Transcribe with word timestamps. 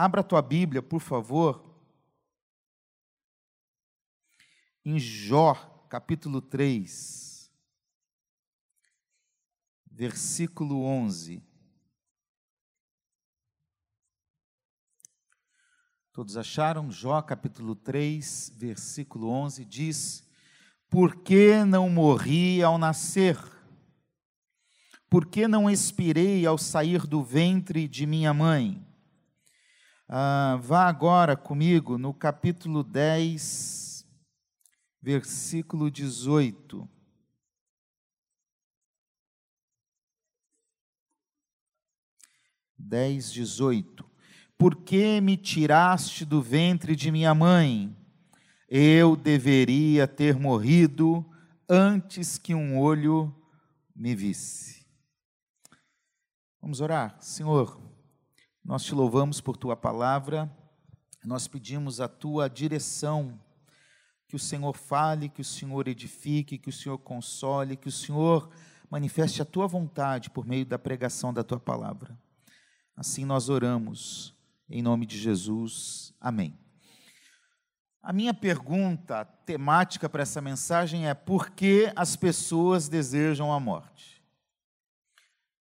Abra 0.00 0.20
a 0.20 0.24
tua 0.24 0.40
Bíblia, 0.40 0.80
por 0.80 1.00
favor, 1.00 1.76
em 4.84 4.96
Jó, 4.96 5.54
capítulo 5.90 6.40
3, 6.40 7.50
versículo 9.90 10.84
11. 10.84 11.42
Todos 16.12 16.36
acharam? 16.36 16.92
Jó, 16.92 17.20
capítulo 17.20 17.74
3, 17.74 18.52
versículo 18.54 19.28
11 19.28 19.64
diz: 19.64 20.24
Por 20.88 21.24
que 21.24 21.64
não 21.64 21.90
morri 21.90 22.62
ao 22.62 22.78
nascer? 22.78 23.36
Por 25.10 25.26
que 25.26 25.48
não 25.48 25.68
expirei 25.68 26.46
ao 26.46 26.56
sair 26.56 27.04
do 27.04 27.20
ventre 27.20 27.88
de 27.88 28.06
minha 28.06 28.32
mãe? 28.32 28.87
Ah, 30.10 30.58
vá 30.62 30.88
agora 30.88 31.36
comigo 31.36 31.98
no 31.98 32.14
capítulo 32.14 32.82
10, 32.82 34.06
versículo 35.02 35.90
18. 35.90 36.88
Dez, 42.78 43.30
dezoito. 43.30 44.10
Por 44.56 44.76
que 44.76 45.20
me 45.20 45.36
tiraste 45.36 46.24
do 46.24 46.40
ventre 46.40 46.96
de 46.96 47.12
minha 47.12 47.34
mãe? 47.34 47.94
Eu 48.66 49.14
deveria 49.14 50.08
ter 50.08 50.38
morrido 50.38 51.22
antes 51.68 52.38
que 52.38 52.54
um 52.54 52.78
olho 52.78 53.34
me 53.94 54.14
visse. 54.14 54.86
Vamos 56.62 56.80
orar. 56.80 57.20
Senhor, 57.20 57.87
nós 58.68 58.84
te 58.84 58.94
louvamos 58.94 59.40
por 59.40 59.56
tua 59.56 59.74
palavra, 59.74 60.46
nós 61.24 61.48
pedimos 61.48 62.02
a 62.02 62.06
tua 62.06 62.50
direção, 62.50 63.40
que 64.28 64.36
o 64.36 64.38
Senhor 64.38 64.76
fale, 64.76 65.30
que 65.30 65.40
o 65.40 65.44
Senhor 65.44 65.88
edifique, 65.88 66.58
que 66.58 66.68
o 66.68 66.72
Senhor 66.72 66.98
console, 66.98 67.78
que 67.78 67.88
o 67.88 67.92
Senhor 67.92 68.50
manifeste 68.90 69.40
a 69.40 69.44
tua 69.46 69.66
vontade 69.66 70.28
por 70.28 70.46
meio 70.46 70.66
da 70.66 70.78
pregação 70.78 71.32
da 71.32 71.42
tua 71.42 71.58
palavra. 71.58 72.14
Assim 72.94 73.24
nós 73.24 73.48
oramos, 73.48 74.34
em 74.68 74.82
nome 74.82 75.06
de 75.06 75.16
Jesus. 75.16 76.12
Amém. 76.20 76.54
A 78.02 78.12
minha 78.12 78.34
pergunta 78.34 79.24
temática 79.24 80.10
para 80.10 80.24
essa 80.24 80.42
mensagem 80.42 81.08
é: 81.08 81.14
por 81.14 81.52
que 81.52 81.90
as 81.96 82.16
pessoas 82.16 82.86
desejam 82.86 83.50
a 83.50 83.58
morte? 83.58 84.22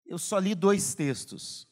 eu 0.06 0.18
só 0.18 0.38
li 0.38 0.54
dois 0.54 0.94
textos. 0.94 1.66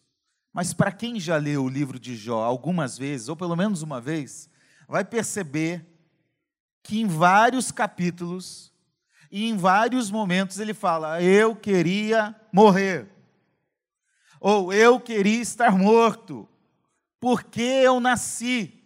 Mas 0.53 0.75
para 0.75 0.91
quem 0.91 1.21
já 1.21 1.37
leu 1.37 1.65
o 1.65 1.69
livro 1.69 1.99
de 1.99 2.17
Jó 2.17 2.43
algumas 2.43 2.99
vezes, 2.99 3.29
ou 3.29 3.37
pelo 3.37 3.57
menos 3.57 3.83
uma 3.83 4.01
vez, 4.01 4.49
vai 4.89 5.05
perceber 5.05 5.87
que 6.83 7.01
em 7.01 7.07
vários 7.07 7.71
capítulos 7.71 8.73
e 9.31 9.49
em 9.49 9.57
vários 9.57 10.11
momentos 10.11 10.59
ele 10.59 10.75
fala: 10.75 11.23
Eu 11.23 11.55
queria 11.55 12.35
morrer, 12.53 13.09
ou 14.41 14.73
eu 14.73 14.99
queria 14.99 15.41
estar 15.41 15.77
morto, 15.79 16.49
porque 17.21 17.63
eu 17.63 18.01
nasci. 18.01 18.77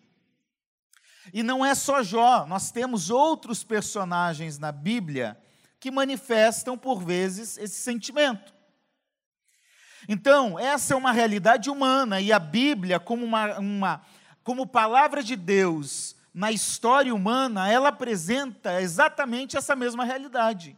E 1.32 1.42
não 1.42 1.64
é 1.64 1.74
só 1.74 2.02
Jó, 2.02 2.46
nós 2.46 2.70
temos 2.70 3.08
outros 3.08 3.64
personagens 3.64 4.58
na 4.58 4.70
Bíblia 4.70 5.40
que 5.80 5.90
manifestam 5.90 6.78
por 6.78 7.02
vezes 7.02 7.58
esse 7.58 7.80
sentimento. 7.80 8.53
Então, 10.08 10.58
essa 10.58 10.94
é 10.94 10.97
uma 10.97 11.12
realidade 11.12 11.70
humana 11.70 12.20
e 12.20 12.33
a 12.33 12.38
Bíblia, 12.38 13.00
como, 13.00 13.24
uma, 13.24 13.58
uma, 13.58 14.02
como 14.42 14.66
palavra 14.66 15.22
de 15.22 15.36
Deus 15.36 16.16
na 16.34 16.50
história 16.50 17.14
humana, 17.14 17.70
ela 17.70 17.91
apresenta 17.91 18.83
exatamente 18.83 19.56
essa 19.56 19.77
mesma 19.77 20.05
realidade. 20.05 20.77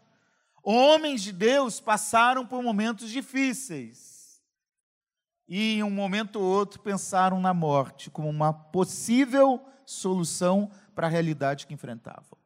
Homens 0.62 1.22
de 1.22 1.32
Deus 1.32 1.80
passaram 1.80 2.44
por 2.44 2.62
momentos 2.62 3.10
difíceis 3.10 4.42
e, 5.48 5.76
em 5.76 5.82
um 5.82 5.90
momento 5.90 6.40
ou 6.40 6.44
outro, 6.44 6.80
pensaram 6.80 7.40
na 7.40 7.54
morte 7.54 8.10
como 8.10 8.28
uma 8.28 8.52
possível 8.52 9.64
solução 9.86 10.70
para 10.94 11.06
a 11.06 11.10
realidade 11.10 11.66
que 11.66 11.72
enfrentavam. 11.72 12.36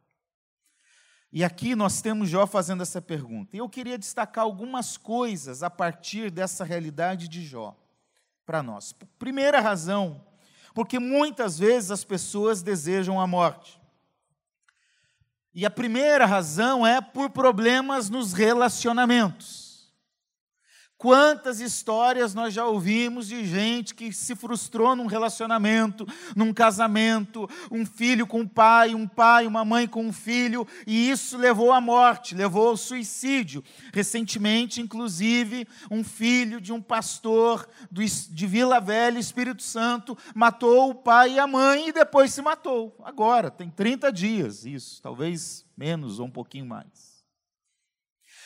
E 1.32 1.44
aqui 1.44 1.76
nós 1.76 2.02
temos 2.02 2.28
Jó 2.28 2.46
fazendo 2.46 2.82
essa 2.82 3.00
pergunta. 3.00 3.54
E 3.56 3.60
eu 3.60 3.68
queria 3.68 3.96
destacar 3.96 4.44
algumas 4.44 4.96
coisas 4.96 5.62
a 5.62 5.70
partir 5.70 6.30
dessa 6.30 6.64
realidade 6.64 7.28
de 7.28 7.44
Jó 7.44 7.76
para 8.44 8.62
nós. 8.62 8.92
Primeira 9.18 9.60
razão, 9.60 10.24
porque 10.74 10.98
muitas 10.98 11.58
vezes 11.58 11.92
as 11.92 12.02
pessoas 12.02 12.62
desejam 12.62 13.20
a 13.20 13.26
morte. 13.26 13.80
E 15.54 15.64
a 15.64 15.70
primeira 15.70 16.26
razão 16.26 16.86
é 16.86 17.00
por 17.00 17.30
problemas 17.30 18.10
nos 18.10 18.32
relacionamentos. 18.32 19.69
Quantas 21.00 21.60
histórias 21.60 22.34
nós 22.34 22.52
já 22.52 22.66
ouvimos 22.66 23.26
de 23.26 23.42
gente 23.46 23.94
que 23.94 24.12
se 24.12 24.36
frustrou 24.36 24.94
num 24.94 25.06
relacionamento, 25.06 26.06
num 26.36 26.52
casamento, 26.52 27.48
um 27.70 27.86
filho 27.86 28.26
com 28.26 28.40
um 28.40 28.46
pai, 28.46 28.94
um 28.94 29.08
pai, 29.08 29.46
uma 29.46 29.64
mãe 29.64 29.88
com 29.88 30.04
um 30.04 30.12
filho, 30.12 30.68
e 30.86 31.08
isso 31.10 31.38
levou 31.38 31.72
à 31.72 31.80
morte, 31.80 32.34
levou 32.34 32.68
ao 32.68 32.76
suicídio. 32.76 33.64
Recentemente, 33.94 34.82
inclusive, 34.82 35.66
um 35.90 36.04
filho 36.04 36.60
de 36.60 36.70
um 36.70 36.82
pastor 36.82 37.66
de 37.90 38.46
Vila 38.46 38.78
Velha, 38.78 39.18
Espírito 39.18 39.62
Santo, 39.62 40.14
matou 40.34 40.90
o 40.90 40.94
pai 40.94 41.32
e 41.32 41.38
a 41.38 41.46
mãe 41.46 41.88
e 41.88 41.92
depois 41.92 42.30
se 42.34 42.42
matou. 42.42 42.94
Agora, 43.02 43.50
tem 43.50 43.70
30 43.70 44.12
dias 44.12 44.66
isso, 44.66 45.00
talvez 45.00 45.64
menos 45.74 46.20
ou 46.20 46.26
um 46.26 46.30
pouquinho 46.30 46.66
mais. 46.66 47.09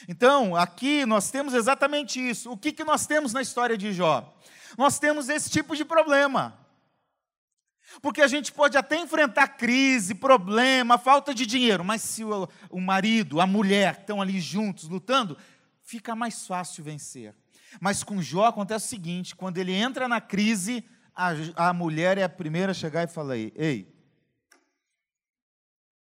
Então, 0.08 0.54
aqui 0.54 1.06
nós 1.06 1.30
temos 1.30 1.54
exatamente 1.54 2.20
isso. 2.20 2.50
O 2.50 2.56
que, 2.56 2.72
que 2.72 2.84
nós 2.84 3.06
temos 3.06 3.32
na 3.32 3.40
história 3.40 3.76
de 3.76 3.92
Jó? 3.92 4.34
Nós 4.76 4.98
temos 4.98 5.28
esse 5.28 5.50
tipo 5.50 5.74
de 5.74 5.84
problema. 5.84 6.58
Porque 8.02 8.20
a 8.20 8.26
gente 8.26 8.52
pode 8.52 8.76
até 8.76 8.96
enfrentar 8.96 9.48
crise, 9.48 10.14
problema, 10.14 10.98
falta 10.98 11.34
de 11.34 11.46
dinheiro, 11.46 11.84
mas 11.84 12.02
se 12.02 12.24
o, 12.24 12.48
o 12.70 12.80
marido, 12.80 13.40
a 13.40 13.46
mulher 13.46 13.98
estão 14.00 14.20
ali 14.20 14.40
juntos 14.40 14.88
lutando, 14.88 15.38
fica 15.82 16.14
mais 16.14 16.46
fácil 16.46 16.82
vencer. 16.82 17.34
Mas 17.80 18.02
com 18.02 18.20
Jó 18.20 18.46
acontece 18.46 18.86
o 18.86 18.88
seguinte: 18.88 19.36
quando 19.36 19.58
ele 19.58 19.72
entra 19.72 20.08
na 20.08 20.20
crise, 20.20 20.84
a, 21.14 21.68
a 21.68 21.72
mulher 21.72 22.18
é 22.18 22.24
a 22.24 22.28
primeira 22.28 22.72
a 22.72 22.74
chegar 22.74 23.04
e 23.04 23.06
falar: 23.06 23.36
Ei, 23.36 23.94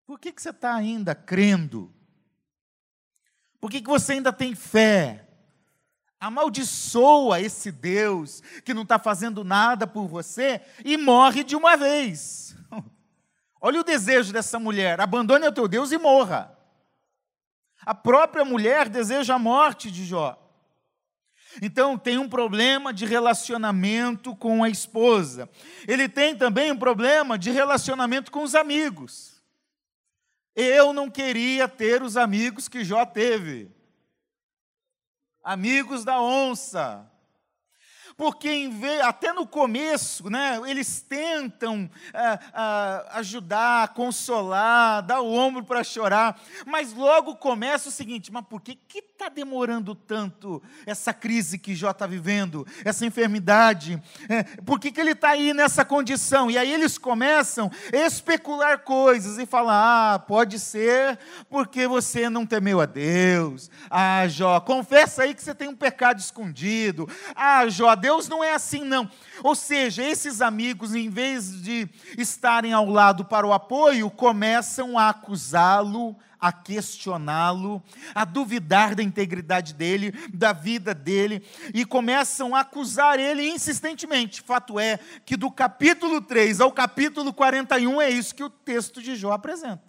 por 0.06 0.20
que, 0.20 0.32
que 0.32 0.42
você 0.42 0.50
está 0.50 0.76
ainda 0.76 1.16
crendo? 1.16 1.94
Por 3.60 3.70
que, 3.70 3.82
que 3.82 3.90
você 3.90 4.14
ainda 4.14 4.32
tem 4.32 4.56
fé? 4.56 5.26
Amaldiçoa 6.20 7.40
esse 7.40 7.72
Deus 7.72 8.42
que 8.66 8.74
não 8.74 8.84
está 8.84 9.00
fazendo 9.00 9.44
nada 9.44 9.88
por 9.88 10.08
você 10.08 10.62
e 10.84 10.98
morre 10.98 11.44
de 11.44 11.56
uma 11.56 11.78
vez. 11.78 12.56
Olha 13.62 13.80
o 13.80 13.84
desejo 13.84 14.34
dessa 14.34 14.60
mulher: 14.60 15.00
abandone 15.00 15.48
o 15.48 15.52
teu 15.52 15.68
Deus 15.68 15.92
e 15.92 15.98
morra. 15.98 16.58
A 17.86 17.96
própria 17.96 18.44
mulher 18.44 18.90
deseja 18.90 19.36
a 19.36 19.40
morte 19.40 19.90
de 19.90 20.06
Jó. 20.06 20.38
Então, 21.62 21.98
tem 21.98 22.18
um 22.18 22.30
problema 22.30 22.94
de 22.94 23.06
relacionamento 23.06 24.36
com 24.36 24.64
a 24.64 24.70
esposa. 24.70 25.50
Ele 25.88 26.08
tem 26.08 26.36
também 26.36 26.72
um 26.72 26.78
problema 26.78 27.40
de 27.40 27.50
relacionamento 27.50 28.32
com 28.32 28.44
os 28.44 28.54
amigos. 28.54 29.39
Eu 30.62 30.92
não 30.92 31.10
queria 31.10 31.70
ter 31.70 32.04
os 32.04 32.18
amigos 32.18 32.68
que 32.68 32.84
Jó 32.84 33.06
teve. 33.06 33.72
Amigos 35.42 36.04
da 36.04 36.22
onça, 36.22 37.10
porque 38.20 38.70
até 39.02 39.32
no 39.32 39.48
começo, 39.48 40.30
né, 40.30 40.60
eles 40.66 41.00
tentam 41.00 41.90
ah, 42.14 42.40
ah, 42.54 43.06
ajudar, 43.14 43.94
consolar, 43.94 45.02
dar 45.02 45.22
o 45.22 45.32
ombro 45.32 45.64
para 45.64 45.86
chorar, 45.86 46.38
mas 46.66 46.94
logo 46.94 47.38
começa 47.38 47.88
o 47.88 47.92
seguinte: 47.94 48.30
mas 48.30 48.44
por 48.46 48.60
que 48.60 48.78
está 48.94 49.30
demorando 49.30 49.96
tanto 49.96 50.62
essa 50.86 51.14
crise 51.14 51.58
que 51.58 51.74
Jó 51.74 51.92
está 51.92 52.06
vivendo, 52.06 52.68
essa 52.84 53.06
enfermidade? 53.06 54.02
É, 54.28 54.44
por 54.64 54.82
que, 54.82 54.92
que 54.92 55.00
ele 55.00 55.12
está 55.12 55.30
aí 55.30 55.54
nessa 55.54 55.86
condição? 55.86 56.52
E 56.52 56.58
aí 56.58 56.74
eles 56.74 56.98
começam 56.98 57.72
a 57.94 57.98
especular 57.98 58.80
coisas 58.80 59.38
e 59.38 59.46
falar: 59.46 60.16
ah, 60.16 60.20
pode 60.20 60.60
ser 60.60 61.18
porque 61.50 61.88
você 61.88 62.30
não 62.30 62.46
temeu 62.46 62.82
a 62.82 62.86
Deus. 62.86 63.72
Ah, 63.90 64.28
Jó, 64.28 64.60
confessa 64.60 65.24
aí 65.24 65.34
que 65.34 65.42
você 65.42 65.56
tem 65.56 65.70
um 65.70 65.76
pecado 65.76 66.20
escondido. 66.20 67.08
Ah, 67.34 67.66
Jó, 67.70 67.96
Deus 67.96 68.09
Deus 68.10 68.28
não 68.28 68.44
é 68.44 68.56
assim, 68.56 68.84
não. 68.84 69.08
Ou 69.44 69.54
seja, 69.54 70.02
esses 70.02 70.42
amigos, 70.42 70.96
em 70.96 71.12
vez 71.12 71.62
de 71.62 71.88
estarem 72.18 72.74
ao 72.74 72.88
lado 72.88 73.24
para 73.24 73.46
o 73.46 73.54
apoio, 73.54 74.10
começam 74.10 74.98
a 74.98 75.10
acusá-lo, 75.10 76.18
a 76.42 76.52
questioná-lo, 76.52 77.84
a 78.16 78.26
duvidar 78.26 78.96
da 78.96 79.04
integridade 79.04 79.76
dele, 79.76 80.12
da 80.34 80.52
vida 80.54 80.92
dele, 80.92 81.46
e 81.72 81.86
começam 81.86 82.56
a 82.56 82.62
acusar 82.62 83.20
ele 83.20 83.48
insistentemente. 83.48 84.42
Fato 84.42 84.80
é 84.80 84.98
que 85.24 85.38
do 85.38 85.52
capítulo 85.52 86.20
3 86.20 86.62
ao 86.62 86.72
capítulo 86.72 87.32
41 87.32 88.02
é 88.02 88.10
isso 88.10 88.34
que 88.34 88.44
o 88.44 88.50
texto 88.50 89.04
de 89.04 89.16
Jó 89.16 89.34
apresenta 89.34 89.89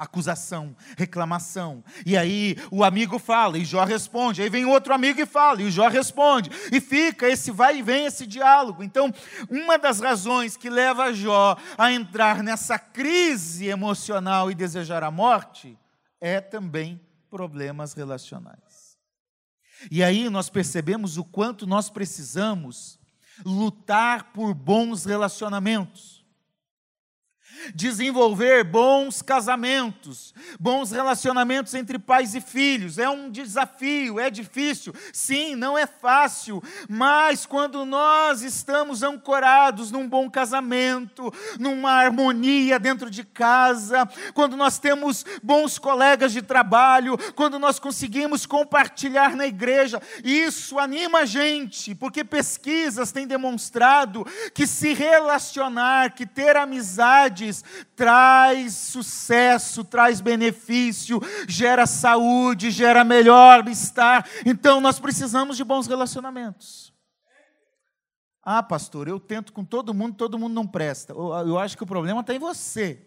acusação, 0.00 0.74
reclamação. 0.96 1.84
E 2.06 2.16
aí 2.16 2.56
o 2.70 2.82
amigo 2.82 3.18
fala 3.18 3.58
e 3.58 3.64
Jó 3.66 3.84
responde. 3.84 4.40
Aí 4.40 4.48
vem 4.48 4.64
outro 4.64 4.94
amigo 4.94 5.20
e 5.20 5.26
fala 5.26 5.60
e 5.62 5.70
Jó 5.70 5.88
responde. 5.88 6.50
E 6.72 6.80
fica 6.80 7.28
esse 7.28 7.50
vai 7.50 7.78
e 7.78 7.82
vem 7.82 8.06
esse 8.06 8.26
diálogo. 8.26 8.82
Então, 8.82 9.12
uma 9.50 9.78
das 9.78 10.00
razões 10.00 10.56
que 10.56 10.70
leva 10.70 11.12
Jó 11.12 11.54
a 11.76 11.92
entrar 11.92 12.42
nessa 12.42 12.78
crise 12.78 13.66
emocional 13.66 14.50
e 14.50 14.54
desejar 14.54 15.04
a 15.04 15.10
morte 15.10 15.78
é 16.18 16.40
também 16.40 16.98
problemas 17.28 17.92
relacionais. 17.92 18.96
E 19.90 20.02
aí 20.02 20.30
nós 20.30 20.48
percebemos 20.48 21.18
o 21.18 21.24
quanto 21.24 21.66
nós 21.66 21.90
precisamos 21.90 22.98
lutar 23.44 24.32
por 24.32 24.54
bons 24.54 25.04
relacionamentos 25.04 26.19
desenvolver 27.74 28.64
bons 28.64 29.22
casamentos, 29.22 30.34
bons 30.58 30.90
relacionamentos 30.90 31.74
entre 31.74 31.98
pais 31.98 32.34
e 32.34 32.40
filhos. 32.40 32.98
É 32.98 33.08
um 33.08 33.30
desafio, 33.30 34.18
é 34.18 34.30
difícil, 34.30 34.94
sim, 35.12 35.54
não 35.54 35.76
é 35.76 35.86
fácil, 35.86 36.62
mas 36.88 37.46
quando 37.46 37.84
nós 37.84 38.42
estamos 38.42 39.02
ancorados 39.02 39.90
num 39.90 40.08
bom 40.08 40.30
casamento, 40.30 41.32
numa 41.58 41.92
harmonia 41.92 42.78
dentro 42.78 43.10
de 43.10 43.24
casa, 43.24 44.08
quando 44.34 44.56
nós 44.56 44.78
temos 44.78 45.24
bons 45.42 45.78
colegas 45.78 46.32
de 46.32 46.42
trabalho, 46.42 47.16
quando 47.34 47.58
nós 47.58 47.78
conseguimos 47.78 48.46
compartilhar 48.46 49.36
na 49.36 49.46
igreja, 49.46 50.00
isso 50.24 50.78
anima 50.78 51.20
a 51.20 51.26
gente, 51.26 51.94
porque 51.94 52.24
pesquisas 52.24 53.12
têm 53.12 53.26
demonstrado 53.26 54.26
que 54.54 54.66
se 54.66 54.92
relacionar, 54.92 56.14
que 56.14 56.26
ter 56.26 56.56
amizade, 56.56 57.49
traz 57.94 58.74
sucesso, 58.74 59.84
traz 59.84 60.20
benefício, 60.20 61.20
gera 61.48 61.86
saúde, 61.86 62.70
gera 62.70 63.04
melhor 63.04 63.66
estar. 63.68 64.28
Então 64.44 64.80
nós 64.80 64.98
precisamos 64.98 65.56
de 65.56 65.64
bons 65.64 65.86
relacionamentos. 65.86 66.92
Ah, 68.42 68.62
pastor, 68.62 69.06
eu 69.06 69.20
tento 69.20 69.52
com 69.52 69.64
todo 69.64 69.92
mundo, 69.92 70.16
todo 70.16 70.38
mundo 70.38 70.54
não 70.54 70.66
presta. 70.66 71.12
Eu 71.12 71.58
acho 71.58 71.76
que 71.76 71.82
o 71.82 71.86
problema 71.86 72.20
está 72.20 72.34
em 72.34 72.38
você. 72.38 73.06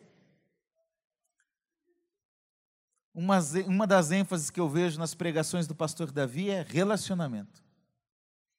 Uma, 3.14 3.40
uma 3.68 3.86
das 3.86 4.12
ênfases 4.12 4.50
que 4.50 4.60
eu 4.60 4.68
vejo 4.68 4.98
nas 4.98 5.14
pregações 5.14 5.68
do 5.68 5.76
pastor 5.76 6.12
Davi 6.12 6.50
é 6.50 6.66
relacionamento. 6.68 7.64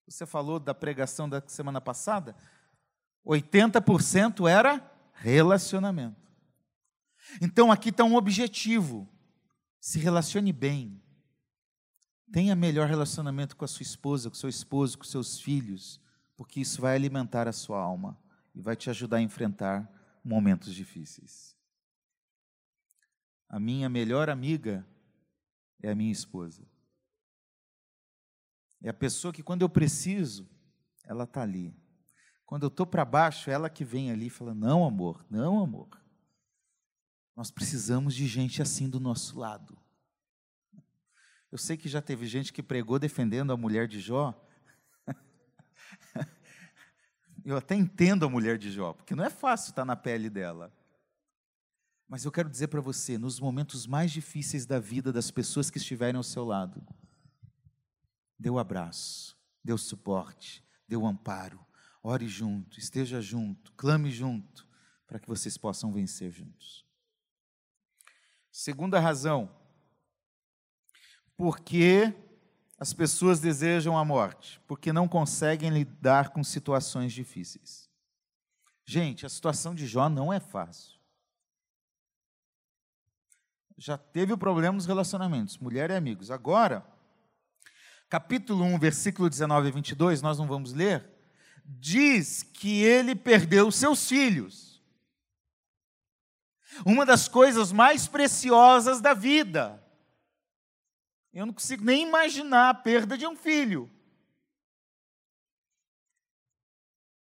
Você 0.06 0.26
falou 0.26 0.60
da 0.60 0.74
pregação 0.74 1.28
da 1.28 1.42
semana 1.46 1.80
passada? 1.80 2.36
80% 3.26 4.48
era 4.48 4.78
Relacionamento. 5.14 6.30
Então 7.40 7.72
aqui 7.72 7.88
está 7.88 8.04
um 8.04 8.16
objetivo. 8.16 9.08
Se 9.80 9.98
relacione 9.98 10.52
bem. 10.52 11.00
Tenha 12.32 12.54
melhor 12.56 12.88
relacionamento 12.88 13.56
com 13.56 13.64
a 13.64 13.68
sua 13.68 13.82
esposa, 13.82 14.28
com 14.28 14.34
seu 14.34 14.48
esposo, 14.48 14.98
com 14.98 15.04
seus 15.04 15.38
filhos, 15.40 16.00
porque 16.36 16.60
isso 16.60 16.80
vai 16.80 16.96
alimentar 16.96 17.46
a 17.46 17.52
sua 17.52 17.78
alma 17.80 18.18
e 18.54 18.60
vai 18.60 18.74
te 18.74 18.90
ajudar 18.90 19.18
a 19.18 19.22
enfrentar 19.22 19.90
momentos 20.24 20.74
difíceis. 20.74 21.56
A 23.48 23.60
minha 23.60 23.88
melhor 23.88 24.28
amiga 24.28 24.86
é 25.80 25.90
a 25.90 25.94
minha 25.94 26.10
esposa. 26.10 26.66
É 28.82 28.88
a 28.88 28.94
pessoa 28.94 29.32
que, 29.32 29.42
quando 29.42 29.62
eu 29.62 29.68
preciso, 29.68 30.48
ela 31.04 31.24
está 31.24 31.42
ali. 31.42 31.74
Quando 32.46 32.64
eu 32.64 32.68
estou 32.68 32.86
para 32.86 33.04
baixo, 33.04 33.50
ela 33.50 33.70
que 33.70 33.84
vem 33.84 34.10
ali 34.10 34.26
e 34.26 34.30
fala: 34.30 34.54
Não, 34.54 34.84
amor, 34.84 35.24
não, 35.30 35.62
amor. 35.62 35.88
Nós 37.34 37.50
precisamos 37.50 38.14
de 38.14 38.26
gente 38.26 38.62
assim 38.62 38.88
do 38.88 39.00
nosso 39.00 39.38
lado. 39.38 39.76
Eu 41.50 41.58
sei 41.58 41.76
que 41.76 41.88
já 41.88 42.02
teve 42.02 42.26
gente 42.26 42.52
que 42.52 42.62
pregou 42.62 42.98
defendendo 42.98 43.52
a 43.52 43.56
mulher 43.56 43.86
de 43.86 44.00
Jó. 44.00 44.34
Eu 47.44 47.56
até 47.56 47.74
entendo 47.74 48.24
a 48.24 48.28
mulher 48.28 48.58
de 48.58 48.70
Jó, 48.72 48.92
porque 48.92 49.14
não 49.14 49.24
é 49.24 49.30
fácil 49.30 49.70
estar 49.70 49.84
na 49.84 49.94
pele 49.94 50.30
dela. 50.30 50.72
Mas 52.08 52.24
eu 52.24 52.32
quero 52.32 52.50
dizer 52.50 52.68
para 52.68 52.80
você, 52.80 53.18
nos 53.18 53.40
momentos 53.40 53.86
mais 53.86 54.12
difíceis 54.12 54.66
da 54.66 54.78
vida 54.78 55.12
das 55.12 55.30
pessoas 55.30 55.70
que 55.70 55.78
estiverem 55.78 56.16
ao 56.16 56.22
seu 56.22 56.44
lado, 56.44 56.86
dê 58.38 58.50
o 58.50 58.54
um 58.54 58.58
abraço, 58.58 59.36
dê 59.62 59.72
o 59.72 59.78
suporte, 59.78 60.64
dê 60.86 60.96
o 60.96 61.06
amparo, 61.06 61.64
Ore 62.06 62.28
junto, 62.28 62.78
esteja 62.78 63.18
junto, 63.22 63.72
clame 63.72 64.10
junto, 64.10 64.68
para 65.06 65.18
que 65.18 65.26
vocês 65.26 65.56
possam 65.56 65.90
vencer 65.90 66.30
juntos. 66.30 66.84
Segunda 68.52 69.00
razão, 69.00 69.50
porque 71.34 72.14
as 72.78 72.92
pessoas 72.92 73.40
desejam 73.40 73.96
a 73.96 74.04
morte, 74.04 74.60
porque 74.68 74.92
não 74.92 75.08
conseguem 75.08 75.70
lidar 75.70 76.28
com 76.28 76.44
situações 76.44 77.10
difíceis. 77.10 77.90
Gente, 78.84 79.24
a 79.24 79.30
situação 79.30 79.74
de 79.74 79.86
Jó 79.86 80.10
não 80.10 80.30
é 80.30 80.38
fácil. 80.38 81.00
Já 83.78 83.96
teve 83.96 84.30
o 84.30 84.38
problema 84.38 84.74
nos 84.74 84.84
relacionamentos, 84.84 85.56
mulher 85.56 85.90
e 85.90 85.94
amigos. 85.94 86.30
Agora, 86.30 86.86
capítulo 88.10 88.62
1, 88.62 88.78
versículo 88.78 89.30
19 89.30 89.68
e 89.68 89.72
22, 89.72 90.20
nós 90.20 90.38
não 90.38 90.46
vamos 90.46 90.74
ler, 90.74 91.13
diz 91.64 92.42
que 92.42 92.82
ele 92.82 93.14
perdeu 93.14 93.70
seus 93.70 94.06
filhos. 94.06 94.82
Uma 96.84 97.06
das 97.06 97.28
coisas 97.28 97.72
mais 97.72 98.06
preciosas 98.06 99.00
da 99.00 99.14
vida. 99.14 99.82
Eu 101.32 101.46
não 101.46 101.52
consigo 101.52 101.84
nem 101.84 102.06
imaginar 102.06 102.70
a 102.70 102.74
perda 102.74 103.16
de 103.16 103.26
um 103.26 103.36
filho. 103.36 103.90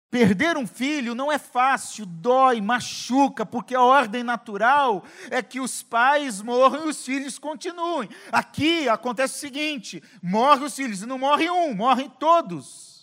Perder 0.10 0.56
um 0.56 0.66
filho 0.66 1.14
não 1.14 1.30
é 1.30 1.38
fácil, 1.38 2.06
dói, 2.06 2.62
machuca, 2.62 3.46
porque 3.46 3.76
a 3.76 3.82
ordem 3.82 4.24
natural 4.24 5.04
é 5.30 5.42
que 5.42 5.60
os 5.60 5.84
pais 5.84 6.42
morram 6.42 6.86
e 6.86 6.90
os 6.90 7.04
filhos 7.04 7.38
continuem. 7.38 8.08
Aqui 8.32 8.88
acontece 8.88 9.36
o 9.36 9.40
seguinte: 9.40 10.02
morre 10.24 10.64
os 10.64 10.76
filhos, 10.76 11.02
e 11.02 11.06
não 11.06 11.18
morre 11.18 11.50
um, 11.50 11.74
morrem 11.76 12.10
todos. 12.10 12.95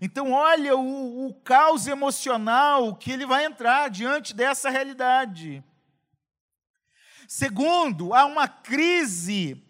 Então, 0.00 0.32
olha 0.32 0.76
o, 0.76 1.26
o 1.26 1.34
caos 1.34 1.86
emocional 1.86 2.94
que 2.94 3.10
ele 3.10 3.24
vai 3.24 3.44
entrar 3.44 3.88
diante 3.88 4.34
dessa 4.34 4.68
realidade. 4.68 5.64
Segundo, 7.26 8.14
há 8.14 8.24
uma 8.24 8.46
crise 8.46 9.62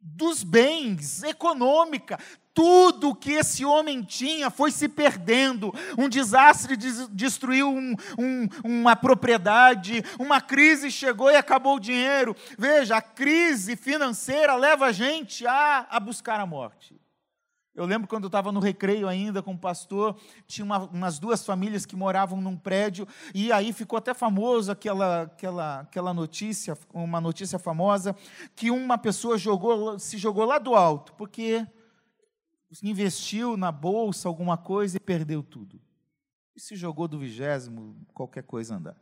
dos 0.00 0.42
bens, 0.42 1.22
econômica. 1.22 2.18
Tudo 2.52 3.14
que 3.14 3.32
esse 3.32 3.64
homem 3.64 4.02
tinha 4.02 4.50
foi 4.50 4.72
se 4.72 4.88
perdendo. 4.88 5.72
Um 5.96 6.08
desastre 6.08 6.76
destruiu 6.76 7.68
um, 7.70 7.94
um, 8.18 8.48
uma 8.64 8.96
propriedade, 8.96 10.02
uma 10.18 10.40
crise 10.40 10.90
chegou 10.90 11.30
e 11.30 11.36
acabou 11.36 11.76
o 11.76 11.80
dinheiro. 11.80 12.34
Veja, 12.58 12.96
a 12.96 13.02
crise 13.02 13.76
financeira 13.76 14.56
leva 14.56 14.86
a 14.86 14.92
gente 14.92 15.46
a, 15.46 15.86
a 15.88 16.00
buscar 16.00 16.40
a 16.40 16.46
morte. 16.46 17.00
Eu 17.78 17.86
lembro 17.86 18.08
quando 18.08 18.24
eu 18.24 18.28
estava 18.28 18.50
no 18.50 18.58
recreio 18.58 19.06
ainda 19.06 19.40
com 19.40 19.52
o 19.52 19.58
pastor, 19.58 20.20
tinha 20.48 20.64
uma, 20.64 20.78
umas 20.86 21.20
duas 21.20 21.46
famílias 21.46 21.86
que 21.86 21.94
moravam 21.94 22.40
num 22.40 22.56
prédio, 22.56 23.06
e 23.32 23.52
aí 23.52 23.72
ficou 23.72 23.96
até 23.96 24.12
famoso 24.12 24.72
aquela, 24.72 25.22
aquela, 25.22 25.80
aquela 25.82 26.12
notícia, 26.12 26.76
uma 26.92 27.20
notícia 27.20 27.56
famosa, 27.56 28.16
que 28.56 28.68
uma 28.68 28.98
pessoa 28.98 29.38
jogou, 29.38 29.96
se 29.96 30.18
jogou 30.18 30.44
lá 30.44 30.58
do 30.58 30.74
alto, 30.74 31.12
porque 31.12 31.64
investiu 32.82 33.56
na 33.56 33.70
bolsa 33.70 34.26
alguma 34.26 34.56
coisa 34.56 34.96
e 34.96 35.00
perdeu 35.00 35.40
tudo. 35.40 35.80
E 36.56 36.60
se 36.60 36.74
jogou 36.74 37.06
do 37.06 37.20
vigésimo, 37.20 38.04
qualquer 38.12 38.42
coisa 38.42 38.74
andar. 38.74 38.96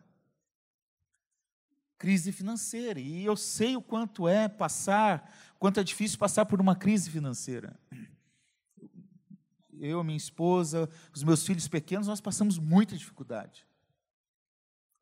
Crise 1.97 2.31
financeira, 2.31 3.01
e 3.01 3.25
eu 3.25 3.39
sei 3.39 3.75
o 3.75 3.81
quanto 3.81 4.29
é 4.29 4.51
passar, 4.51 5.35
quanto 5.59 5.81
é 5.81 5.83
difícil 5.83 6.19
passar 6.19 6.45
por 6.45 6.61
uma 6.61 6.77
crise 6.77 7.09
financeira 7.09 7.75
eu, 9.81 10.03
minha 10.05 10.17
esposa, 10.17 10.89
os 11.15 11.23
meus 11.23 11.45
filhos 11.45 11.69
pequenos, 11.69 12.07
nós 12.07 12.21
passamos 12.21 12.59
muita 12.59 12.97
dificuldade. 12.97 13.67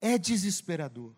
É 0.00 0.19
desesperador. 0.19 1.14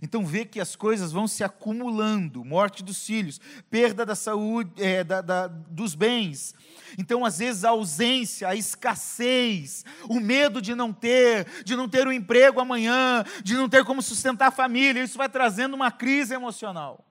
Então 0.00 0.24
vê 0.24 0.44
que 0.44 0.60
as 0.60 0.74
coisas 0.74 1.12
vão 1.12 1.26
se 1.28 1.44
acumulando, 1.44 2.44
morte 2.44 2.82
dos 2.82 3.04
filhos, 3.04 3.40
perda 3.68 4.06
da 4.06 4.14
saúde, 4.14 4.82
é, 4.82 5.04
da, 5.04 5.20
da, 5.20 5.46
dos 5.48 5.94
bens. 5.94 6.54
Então, 6.96 7.24
às 7.24 7.38
vezes, 7.38 7.64
a 7.64 7.70
ausência, 7.70 8.48
a 8.48 8.54
escassez, 8.54 9.84
o 10.08 10.20
medo 10.20 10.62
de 10.62 10.74
não 10.74 10.92
ter, 10.92 11.46
de 11.64 11.76
não 11.76 11.88
ter 11.88 12.06
um 12.06 12.12
emprego 12.12 12.60
amanhã, 12.60 13.24
de 13.42 13.54
não 13.54 13.68
ter 13.68 13.84
como 13.84 14.00
sustentar 14.00 14.48
a 14.48 14.52
família, 14.52 15.02
isso 15.02 15.18
vai 15.18 15.28
trazendo 15.28 15.74
uma 15.74 15.90
crise 15.90 16.32
emocional. 16.32 17.04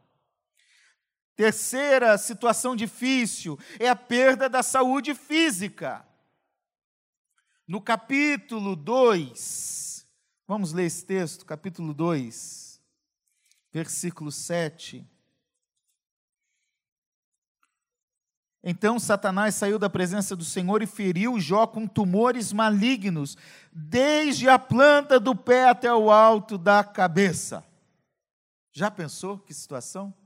Terceira 1.42 2.20
situação 2.20 2.76
difícil 2.76 3.58
é 3.80 3.90
a 3.90 3.96
perda 3.96 4.48
da 4.48 4.62
saúde 4.62 5.16
física. 5.16 6.06
No 7.68 7.82
capítulo 7.82 8.76
2, 8.76 10.06
vamos 10.48 10.72
ler 10.72 10.86
esse 10.86 11.04
texto, 11.04 11.44
capítulo 11.44 11.96
2 11.96 12.80
versículo 13.74 14.32
7. 14.32 15.04
Então 18.64 19.00
Satanás 19.00 19.56
saiu 19.56 19.80
da 19.80 19.90
presença 19.90 20.36
do 20.36 20.46
Senhor 20.46 20.84
e 20.84 20.86
feriu 20.86 21.40
Jó 21.40 21.66
com 21.66 21.88
tumores 21.88 22.54
malignos, 22.54 23.36
desde 23.74 24.48
a 24.48 24.60
planta 24.60 25.20
do 25.20 25.36
pé 25.36 25.70
até 25.70 25.92
o 25.92 26.12
alto 26.12 26.56
da 26.56 26.84
cabeça. 26.84 27.66
Já 28.72 28.92
pensou 28.92 29.40
que 29.40 29.56
situação? 29.56 30.21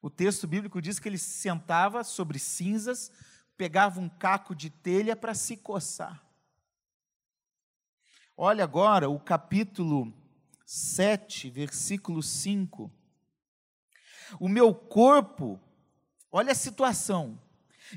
O 0.00 0.08
texto 0.08 0.46
bíblico 0.46 0.80
diz 0.80 0.98
que 0.98 1.08
ele 1.08 1.18
se 1.18 1.30
sentava 1.30 2.04
sobre 2.04 2.38
cinzas, 2.38 3.10
pegava 3.56 4.00
um 4.00 4.08
caco 4.08 4.54
de 4.54 4.70
telha 4.70 5.16
para 5.16 5.34
se 5.34 5.56
coçar. 5.56 6.22
Olha 8.36 8.62
agora 8.62 9.10
o 9.10 9.18
capítulo 9.18 10.12
7, 10.64 11.50
versículo 11.50 12.22
5. 12.22 12.88
O 14.38 14.48
meu 14.48 14.72
corpo, 14.72 15.58
olha 16.30 16.52
a 16.52 16.54
situação, 16.54 17.40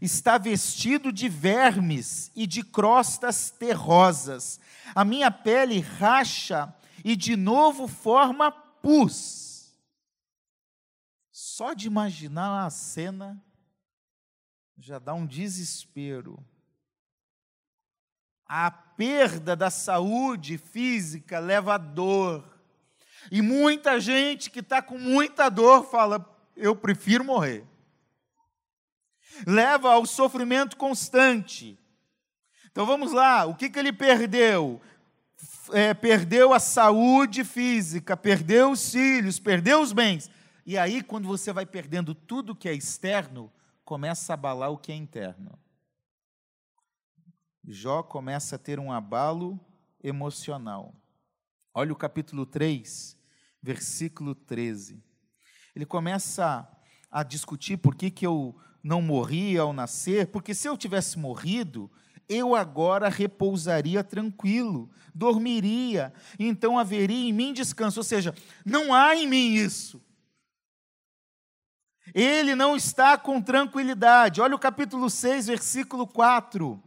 está 0.02 0.40
vestido 0.40 1.12
de 1.12 1.30
vermes 1.30 2.32
e 2.36 2.48
de 2.48 2.64
crostas 2.64 3.52
terrosas. 3.52 4.60
A 4.96 5.06
minha 5.06 5.30
pele 5.30 5.80
racha 5.80 6.74
e 7.04 7.16
de 7.16 7.36
novo 7.36 7.88
forma 7.88 8.52
pus. 8.52 9.51
Só 11.62 11.74
de 11.74 11.86
imaginar 11.86 12.66
a 12.66 12.72
cena 12.72 13.40
já 14.80 14.98
dá 14.98 15.14
um 15.14 15.28
desespero. 15.28 16.44
A 18.48 18.72
perda 18.72 19.56
da 19.56 19.70
saúde 19.70 20.58
física 20.58 21.38
leva 21.38 21.76
a 21.76 21.78
dor, 21.78 22.44
e 23.32 23.44
muita 23.44 24.00
gente 24.00 24.50
que 24.50 24.62
está 24.62 24.82
com 24.82 24.98
muita 24.98 25.50
dor 25.50 25.84
fala: 25.84 26.28
eu 26.56 26.76
prefiro 26.76 27.24
morrer. 27.24 27.64
Leva 29.46 29.92
ao 29.92 30.08
sofrimento 30.08 30.76
constante. 30.76 31.78
Então 32.72 32.88
vamos 32.88 33.12
lá, 33.12 33.46
o 33.46 33.54
que, 33.54 33.70
que 33.70 33.78
ele 33.78 33.94
perdeu? 33.94 34.82
É, 35.72 35.94
perdeu 35.94 36.56
a 36.56 36.60
saúde 36.60 37.44
física, 37.44 38.18
perdeu 38.18 38.72
os 38.72 38.92
filhos, 38.92 39.38
perdeu 39.38 39.80
os 39.80 39.94
bens. 39.94 40.28
E 40.66 40.78
aí, 40.78 41.02
quando 41.02 41.28
você 41.28 41.52
vai 41.52 41.66
perdendo 41.66 42.14
tudo 42.14 42.56
que 42.56 42.70
é 42.70 42.74
externo, 42.74 43.52
começa 43.84 44.32
a 44.32 44.36
abalar 44.36 44.72
o 44.72 44.78
que 44.78 44.92
é 44.92 44.96
interno. 44.96 45.58
Jó 47.64 48.04
começa 48.04 48.56
a 48.56 48.60
ter 48.60 48.80
um 48.80 48.92
abalo 48.92 49.60
emocional. 50.04 50.96
Olha 51.74 51.94
o 51.94 51.96
capítulo 51.96 52.46
3, 52.46 53.18
versículo 53.62 54.36
13. 54.36 55.04
Ele 55.76 55.86
começa 55.86 56.68
a 57.10 57.24
discutir 57.24 57.78
por 57.78 57.96
que, 57.96 58.12
que 58.12 58.26
eu 58.26 58.56
não 58.84 59.02
morri 59.02 59.58
ao 59.58 59.74
nascer, 59.74 60.28
porque 60.28 60.54
se 60.54 60.68
eu 60.68 60.78
tivesse 60.78 61.18
morrido, 61.18 61.90
eu 62.28 62.56
agora 62.56 63.10
repousaria 63.10 64.04
tranquilo, 64.04 64.90
dormiria, 65.14 66.14
então 66.40 66.80
haveria 66.80 67.30
em 67.30 67.34
mim 67.34 67.54
descanso. 67.54 68.00
Ou 68.00 68.04
seja, 68.04 68.34
não 68.66 68.94
há 68.94 69.16
em 69.16 69.28
mim 69.28 69.54
isso. 69.54 70.02
Ele 72.14 72.56
não 72.56 72.76
está 72.76 73.18
com 73.18 73.42
tranquilidade. 73.42 74.42
Olha 74.42 74.56
o 74.56 74.60
capítulo 74.60 75.10
6, 75.10 75.48
versículo 75.48 76.08
4 76.08 76.82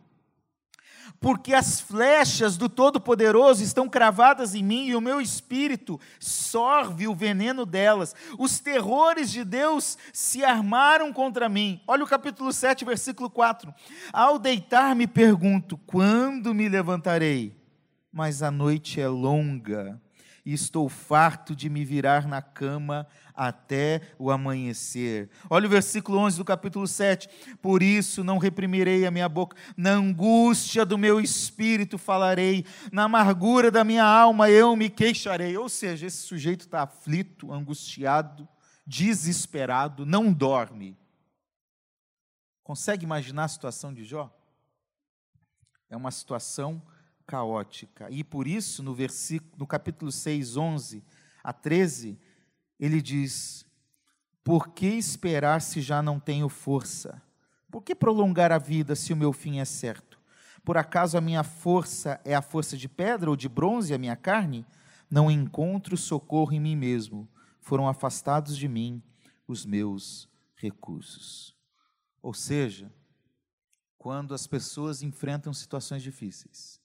porque 1.25 1.55
as 1.55 1.81
flechas 1.81 2.59
do 2.59 2.69
Todo-Poderoso 2.69 3.63
estão 3.63 3.89
cravadas 3.89 4.55
em 4.55 4.63
mim 4.63 4.89
e 4.89 4.95
o 4.95 5.01
meu 5.01 5.23
espírito 5.23 5.99
sorve 6.21 7.09
o 7.09 7.15
veneno 7.15 7.65
delas. 7.65 8.15
Os 8.39 8.59
terrores 8.59 9.31
de 9.31 9.43
Deus 9.43 9.97
se 10.13 10.45
armaram 10.45 11.15
contra 11.15 11.49
mim. 11.49 11.81
Olha 11.89 12.05
o 12.05 12.07
capítulo 12.07 12.53
7, 12.53 12.85
versículo 12.85 13.31
4. 13.31 13.75
Ao 14.13 14.39
deitar, 14.39 14.95
me 14.95 15.07
pergunto: 15.07 15.79
quando 15.87 16.55
me 16.55 16.69
levantarei? 16.69 17.57
Mas 18.13 18.43
a 18.43 18.51
noite 18.51 19.01
é 19.01 19.09
longa 19.09 19.99
e 20.45 20.53
estou 20.53 20.91
farto 20.91 21.57
de 21.57 21.71
me 21.71 21.87
virar 21.87 22.29
na 22.29 22.43
cama 22.43 23.07
até 23.35 24.01
o 24.19 24.31
amanhecer. 24.31 25.29
Olha 25.51 25.67
o 25.67 25.71
versículo 25.71 26.19
11 26.19 26.39
do 26.39 26.45
capítulo 26.45 26.87
7. 26.87 27.29
Por 27.61 27.83
isso 27.83 28.23
não 28.23 28.39
reprimirei 28.39 29.05
a 29.05 29.11
minha 29.11 29.29
boca, 29.29 29.57
na 29.77 29.91
angústia 29.91 30.87
do 30.87 30.97
meu 30.97 31.21
espírito 31.21 31.99
falarei, 31.99 32.65
na 32.93 33.05
amargura 33.05 33.71
da 33.71 33.83
minha 33.83 34.05
alma 34.05 34.49
eu 34.49 34.77
me 34.77 34.89
queixarei. 34.89 35.57
Ou 35.57 35.69
seja, 35.69 36.07
esse 36.07 36.19
sujeito 36.19 36.63
está 36.63 36.83
aflito, 36.83 37.53
angustiado, 37.53 38.49
desesperado, 38.87 40.07
não 40.07 40.33
dorme. 40.33 40.97
Consegue 42.63 43.05
imaginar 43.05 43.45
a 43.45 43.49
situação 43.49 43.93
de 43.93 44.05
Jó? 44.05 44.33
É 45.91 45.97
uma 45.97 46.11
situação 46.11 46.83
caótica. 47.27 48.09
E 48.11 48.23
por 48.23 48.47
isso, 48.47 48.83
no 48.83 48.95
versículo, 48.95 49.53
no 49.59 49.67
capítulo 49.67 50.11
6, 50.11 50.57
11 50.57 51.05
a 51.43 51.53
13, 51.53 52.19
ele 52.79 53.01
diz: 53.01 53.67
Por 54.43 54.69
que 54.69 54.87
esperar 54.87 55.61
se 55.61 55.81
já 55.81 56.03
não 56.03 56.19
tenho 56.19 56.49
força? 56.49 57.23
Por 57.71 57.83
que 57.83 57.95
prolongar 57.95 58.53
a 58.53 58.59
vida 58.59 58.95
se 58.95 59.13
o 59.13 59.17
meu 59.17 59.33
fim 59.33 59.59
é 59.59 59.65
certo? 59.65 60.21
Por 60.65 60.77
acaso 60.77 61.19
a 61.19 61.21
minha 61.21 61.43
força 61.43 62.21
é 62.25 62.35
a 62.35 62.41
força 62.41 62.77
de 62.77 62.89
pedra 62.89 63.29
ou 63.29 63.37
de 63.37 63.49
bronze, 63.49 63.93
a 63.93 63.99
minha 63.99 64.17
carne? 64.17 64.65
Não 65.11 65.31
encontro 65.31 65.97
socorro 65.97 66.53
em 66.53 66.61
mim 66.61 66.77
mesmo. 66.77 67.29
Foram 67.61 67.89
afastados 67.89 68.57
de 68.57 68.69
mim 68.69 69.03
os 69.47 69.67
meus 69.67 70.29
recursos. 70.57 71.55
Ou 72.23 72.33
seja, 72.33 72.91
quando 73.99 74.35
as 74.35 74.47
pessoas 74.47 75.03
enfrentam 75.03 75.53
situações 75.53 76.03
difíceis 76.03 76.81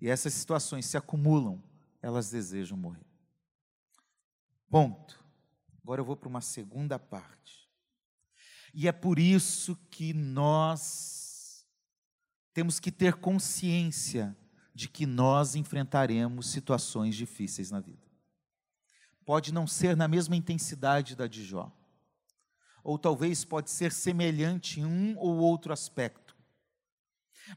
e 0.00 0.08
essas 0.08 0.34
situações 0.34 0.86
se 0.86 0.96
acumulam, 0.96 1.62
elas 2.00 2.30
desejam 2.30 2.76
morrer. 2.76 3.06
Ponto. 4.68 5.25
Agora 5.86 6.00
eu 6.00 6.04
vou 6.04 6.16
para 6.16 6.28
uma 6.28 6.40
segunda 6.40 6.98
parte. 6.98 7.70
E 8.74 8.88
é 8.88 8.92
por 8.92 9.20
isso 9.20 9.76
que 9.88 10.12
nós 10.12 11.64
temos 12.52 12.80
que 12.80 12.90
ter 12.90 13.14
consciência 13.14 14.36
de 14.74 14.88
que 14.88 15.06
nós 15.06 15.54
enfrentaremos 15.54 16.50
situações 16.50 17.14
difíceis 17.14 17.70
na 17.70 17.78
vida. 17.78 18.04
Pode 19.24 19.54
não 19.54 19.64
ser 19.64 19.96
na 19.96 20.08
mesma 20.08 20.34
intensidade 20.34 21.14
da 21.14 21.28
de 21.28 21.44
Jó, 21.44 21.70
ou 22.82 22.98
talvez 22.98 23.44
pode 23.44 23.70
ser 23.70 23.92
semelhante 23.92 24.80
em 24.80 24.84
um 24.84 25.16
ou 25.16 25.36
outro 25.36 25.72
aspecto 25.72 26.25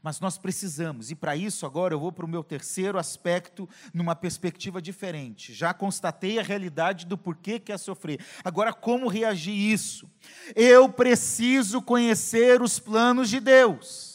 mas 0.02 0.20
nós 0.20 0.38
precisamos, 0.38 1.10
e 1.10 1.14
para 1.14 1.36
isso 1.36 1.66
agora 1.66 1.94
eu 1.94 2.00
vou 2.00 2.12
para 2.12 2.24
o 2.24 2.28
meu 2.28 2.42
terceiro 2.42 2.98
aspecto, 2.98 3.68
numa 3.92 4.14
perspectiva 4.14 4.80
diferente. 4.80 5.52
Já 5.52 5.72
constatei 5.72 6.38
a 6.38 6.42
realidade 6.42 7.06
do 7.06 7.16
porquê 7.16 7.58
que 7.58 7.72
é 7.72 7.78
sofrer. 7.78 8.20
Agora, 8.44 8.72
como 8.72 9.08
reagir 9.08 9.54
isso? 9.54 10.10
Eu 10.54 10.88
preciso 10.88 11.82
conhecer 11.82 12.62
os 12.62 12.78
planos 12.78 13.28
de 13.28 13.40
Deus. 13.40 14.09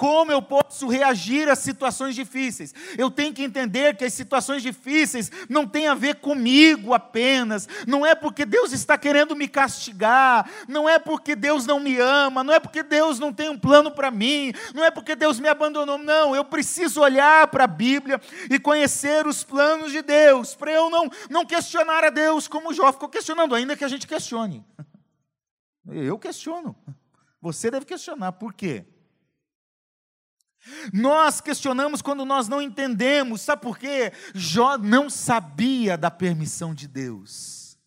Como 0.00 0.32
eu 0.32 0.40
posso 0.40 0.88
reagir 0.88 1.46
a 1.50 1.54
situações 1.54 2.14
difíceis? 2.14 2.72
Eu 2.96 3.10
tenho 3.10 3.34
que 3.34 3.42
entender 3.42 3.94
que 3.98 4.04
as 4.06 4.14
situações 4.14 4.62
difíceis 4.62 5.30
não 5.46 5.66
têm 5.66 5.88
a 5.88 5.94
ver 5.94 6.14
comigo 6.20 6.94
apenas. 6.94 7.68
Não 7.86 8.06
é 8.06 8.14
porque 8.14 8.46
Deus 8.46 8.72
está 8.72 8.96
querendo 8.96 9.36
me 9.36 9.46
castigar, 9.46 10.50
não 10.66 10.88
é 10.88 10.98
porque 10.98 11.36
Deus 11.36 11.66
não 11.66 11.78
me 11.78 11.98
ama, 11.98 12.42
não 12.42 12.54
é 12.54 12.58
porque 12.58 12.82
Deus 12.82 13.18
não 13.18 13.30
tem 13.30 13.50
um 13.50 13.58
plano 13.58 13.90
para 13.90 14.10
mim, 14.10 14.54
não 14.74 14.82
é 14.82 14.90
porque 14.90 15.14
Deus 15.14 15.38
me 15.38 15.48
abandonou. 15.48 15.98
Não, 15.98 16.34
eu 16.34 16.46
preciso 16.46 17.02
olhar 17.02 17.48
para 17.48 17.64
a 17.64 17.66
Bíblia 17.66 18.18
e 18.50 18.58
conhecer 18.58 19.26
os 19.26 19.44
planos 19.44 19.92
de 19.92 20.00
Deus, 20.00 20.54
para 20.54 20.72
eu 20.72 20.88
não, 20.88 21.10
não 21.28 21.44
questionar 21.44 22.04
a 22.04 22.08
Deus 22.08 22.48
como 22.48 22.72
Jó 22.72 22.90
ficou 22.90 23.10
questionando, 23.10 23.54
ainda 23.54 23.76
que 23.76 23.84
a 23.84 23.88
gente 23.88 24.06
questione. 24.06 24.64
Eu 25.86 26.18
questiono. 26.18 26.74
Você 27.42 27.70
deve 27.70 27.84
questionar. 27.84 28.32
Por 28.32 28.54
quê? 28.54 28.86
Nós 30.92 31.40
questionamos 31.40 32.02
quando 32.02 32.24
nós 32.24 32.48
não 32.48 32.60
entendemos, 32.60 33.40
sabe 33.40 33.62
por 33.62 33.78
quê? 33.78 34.12
Jó 34.34 34.76
não 34.76 35.08
sabia 35.08 35.96
da 35.96 36.10
permissão 36.10 36.74
de 36.74 36.86
Deus. 36.86 37.78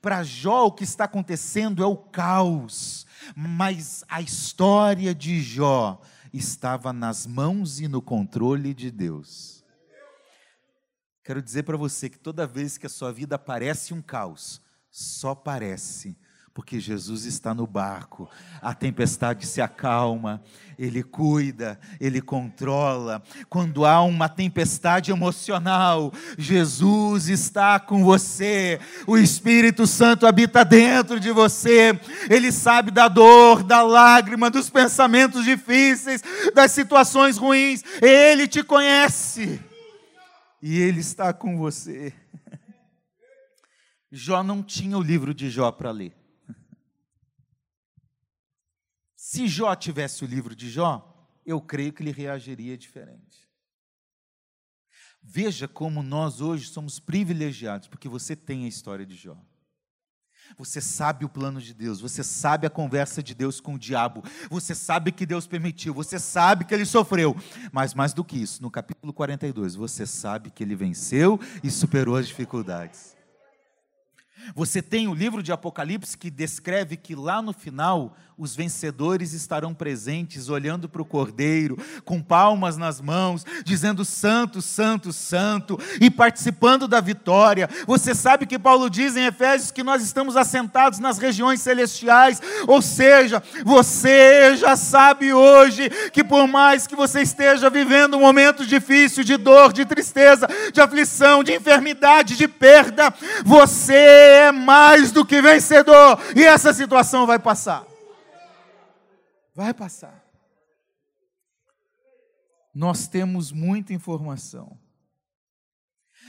Para 0.00 0.22
Jó, 0.22 0.66
o 0.66 0.72
que 0.72 0.84
está 0.84 1.04
acontecendo 1.04 1.82
é 1.82 1.86
o 1.86 1.96
caos, 1.96 3.06
mas 3.36 4.04
a 4.08 4.20
história 4.20 5.14
de 5.14 5.42
Jó 5.42 6.00
estava 6.32 6.92
nas 6.92 7.26
mãos 7.26 7.80
e 7.80 7.88
no 7.88 8.00
controle 8.00 8.72
de 8.72 8.90
Deus. 8.90 9.62
Quero 11.24 11.42
dizer 11.42 11.62
para 11.64 11.76
você 11.76 12.08
que 12.08 12.18
toda 12.18 12.46
vez 12.46 12.78
que 12.78 12.86
a 12.86 12.90
sua 12.90 13.12
vida 13.12 13.38
parece 13.38 13.94
um 13.94 14.02
caos, 14.02 14.60
só 14.90 15.34
parece, 15.34 16.16
porque 16.54 16.78
Jesus 16.78 17.24
está 17.24 17.54
no 17.54 17.66
barco, 17.66 18.28
a 18.60 18.74
tempestade 18.74 19.46
se 19.46 19.62
acalma, 19.62 20.42
Ele 20.78 21.02
cuida, 21.02 21.80
Ele 21.98 22.20
controla. 22.20 23.22
Quando 23.48 23.86
há 23.86 24.02
uma 24.02 24.28
tempestade 24.28 25.10
emocional, 25.10 26.12
Jesus 26.36 27.28
está 27.28 27.80
com 27.80 28.04
você, 28.04 28.78
o 29.06 29.16
Espírito 29.16 29.86
Santo 29.86 30.26
habita 30.26 30.62
dentro 30.62 31.18
de 31.18 31.30
você, 31.30 31.98
Ele 32.28 32.52
sabe 32.52 32.90
da 32.90 33.08
dor, 33.08 33.62
da 33.62 33.82
lágrima, 33.82 34.50
dos 34.50 34.68
pensamentos 34.68 35.44
difíceis, 35.44 36.22
das 36.54 36.70
situações 36.72 37.38
ruins, 37.38 37.82
Ele 38.02 38.46
te 38.46 38.62
conhece 38.62 39.58
e 40.60 40.78
Ele 40.78 41.00
está 41.00 41.32
com 41.32 41.56
você. 41.56 42.12
Jó 44.12 44.42
não 44.42 44.62
tinha 44.62 44.98
o 44.98 45.02
livro 45.02 45.32
de 45.32 45.48
Jó 45.48 45.72
para 45.72 45.90
ler. 45.90 46.21
Se 49.32 49.48
Jó 49.48 49.74
tivesse 49.74 50.22
o 50.24 50.26
livro 50.26 50.54
de 50.54 50.68
Jó, 50.68 51.10
eu 51.46 51.58
creio 51.58 51.90
que 51.90 52.02
ele 52.02 52.12
reagiria 52.12 52.76
diferente. 52.76 53.48
Veja 55.22 55.66
como 55.66 56.02
nós 56.02 56.42
hoje 56.42 56.66
somos 56.66 57.00
privilegiados, 57.00 57.88
porque 57.88 58.10
você 58.10 58.36
tem 58.36 58.66
a 58.66 58.68
história 58.68 59.06
de 59.06 59.16
Jó. 59.16 59.34
Você 60.58 60.82
sabe 60.82 61.24
o 61.24 61.30
plano 61.30 61.62
de 61.62 61.72
Deus, 61.72 61.98
você 61.98 62.22
sabe 62.22 62.66
a 62.66 62.70
conversa 62.70 63.22
de 63.22 63.34
Deus 63.34 63.58
com 63.58 63.76
o 63.76 63.78
diabo, 63.78 64.22
você 64.50 64.74
sabe 64.74 65.10
que 65.10 65.24
Deus 65.24 65.46
permitiu, 65.46 65.94
você 65.94 66.18
sabe 66.18 66.66
que 66.66 66.74
ele 66.74 66.84
sofreu, 66.84 67.34
mas 67.72 67.94
mais 67.94 68.12
do 68.12 68.22
que 68.22 68.36
isso, 68.36 68.60
no 68.60 68.70
capítulo 68.70 69.14
42, 69.14 69.74
você 69.74 70.04
sabe 70.04 70.50
que 70.50 70.62
ele 70.62 70.76
venceu 70.76 71.40
e 71.64 71.70
superou 71.70 72.16
as 72.16 72.28
dificuldades. 72.28 73.16
Você 74.54 74.82
tem 74.82 75.08
o 75.08 75.14
livro 75.14 75.42
de 75.42 75.52
Apocalipse 75.52 76.16
que 76.16 76.30
descreve 76.30 76.96
que 76.96 77.14
lá 77.14 77.40
no 77.40 77.52
final 77.52 78.16
os 78.36 78.56
vencedores 78.56 79.34
estarão 79.34 79.74
presentes, 79.74 80.48
olhando 80.48 80.88
para 80.88 81.02
o 81.02 81.04
Cordeiro, 81.04 81.78
com 82.04 82.20
palmas 82.20 82.76
nas 82.76 83.00
mãos, 83.00 83.44
dizendo 83.64 84.04
Santo, 84.04 84.60
Santo, 84.60 85.12
Santo, 85.12 85.78
e 86.00 86.10
participando 86.10 86.88
da 86.88 87.00
vitória. 87.00 87.68
Você 87.86 88.14
sabe 88.14 88.46
que 88.46 88.58
Paulo 88.58 88.90
diz 88.90 89.16
em 89.16 89.26
Efésios 89.26 89.70
que 89.70 89.82
nós 89.82 90.02
estamos 90.02 90.36
assentados 90.36 90.98
nas 90.98 91.18
regiões 91.18 91.60
celestiais, 91.60 92.40
ou 92.66 92.82
seja, 92.82 93.42
você 93.64 94.56
já 94.56 94.76
sabe 94.76 95.32
hoje 95.32 95.88
que 96.12 96.24
por 96.24 96.48
mais 96.48 96.86
que 96.86 96.96
você 96.96 97.22
esteja 97.22 97.70
vivendo 97.70 98.16
um 98.16 98.20
momento 98.20 98.66
difícil, 98.66 99.22
de 99.22 99.36
dor, 99.36 99.72
de 99.72 99.84
tristeza, 99.84 100.48
de 100.72 100.80
aflição, 100.80 101.44
de 101.44 101.54
enfermidade, 101.54 102.36
de 102.36 102.48
perda, 102.48 103.12
você 103.44 104.31
é 104.32 104.52
mais 104.52 105.12
do 105.12 105.24
que 105.24 105.40
vencedor, 105.40 106.18
e 106.36 106.42
essa 106.42 106.72
situação 106.72 107.26
vai 107.26 107.38
passar. 107.38 107.86
Vai 109.54 109.74
passar. 109.74 110.22
Nós 112.74 113.06
temos 113.06 113.52
muita 113.52 113.92
informação. 113.92 114.78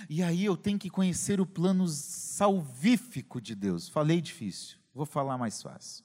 E 0.10 0.22
aí 0.22 0.44
eu 0.44 0.58
tenho 0.58 0.78
que 0.78 0.90
conhecer 0.90 1.40
o 1.40 1.46
plano 1.46 1.88
salvífico 1.88 3.40
de 3.40 3.56
Deus. 3.56 3.88
Falei 3.88 4.20
difícil, 4.20 4.78
vou 4.94 5.06
falar 5.06 5.38
mais 5.38 5.62
fácil. 5.62 6.04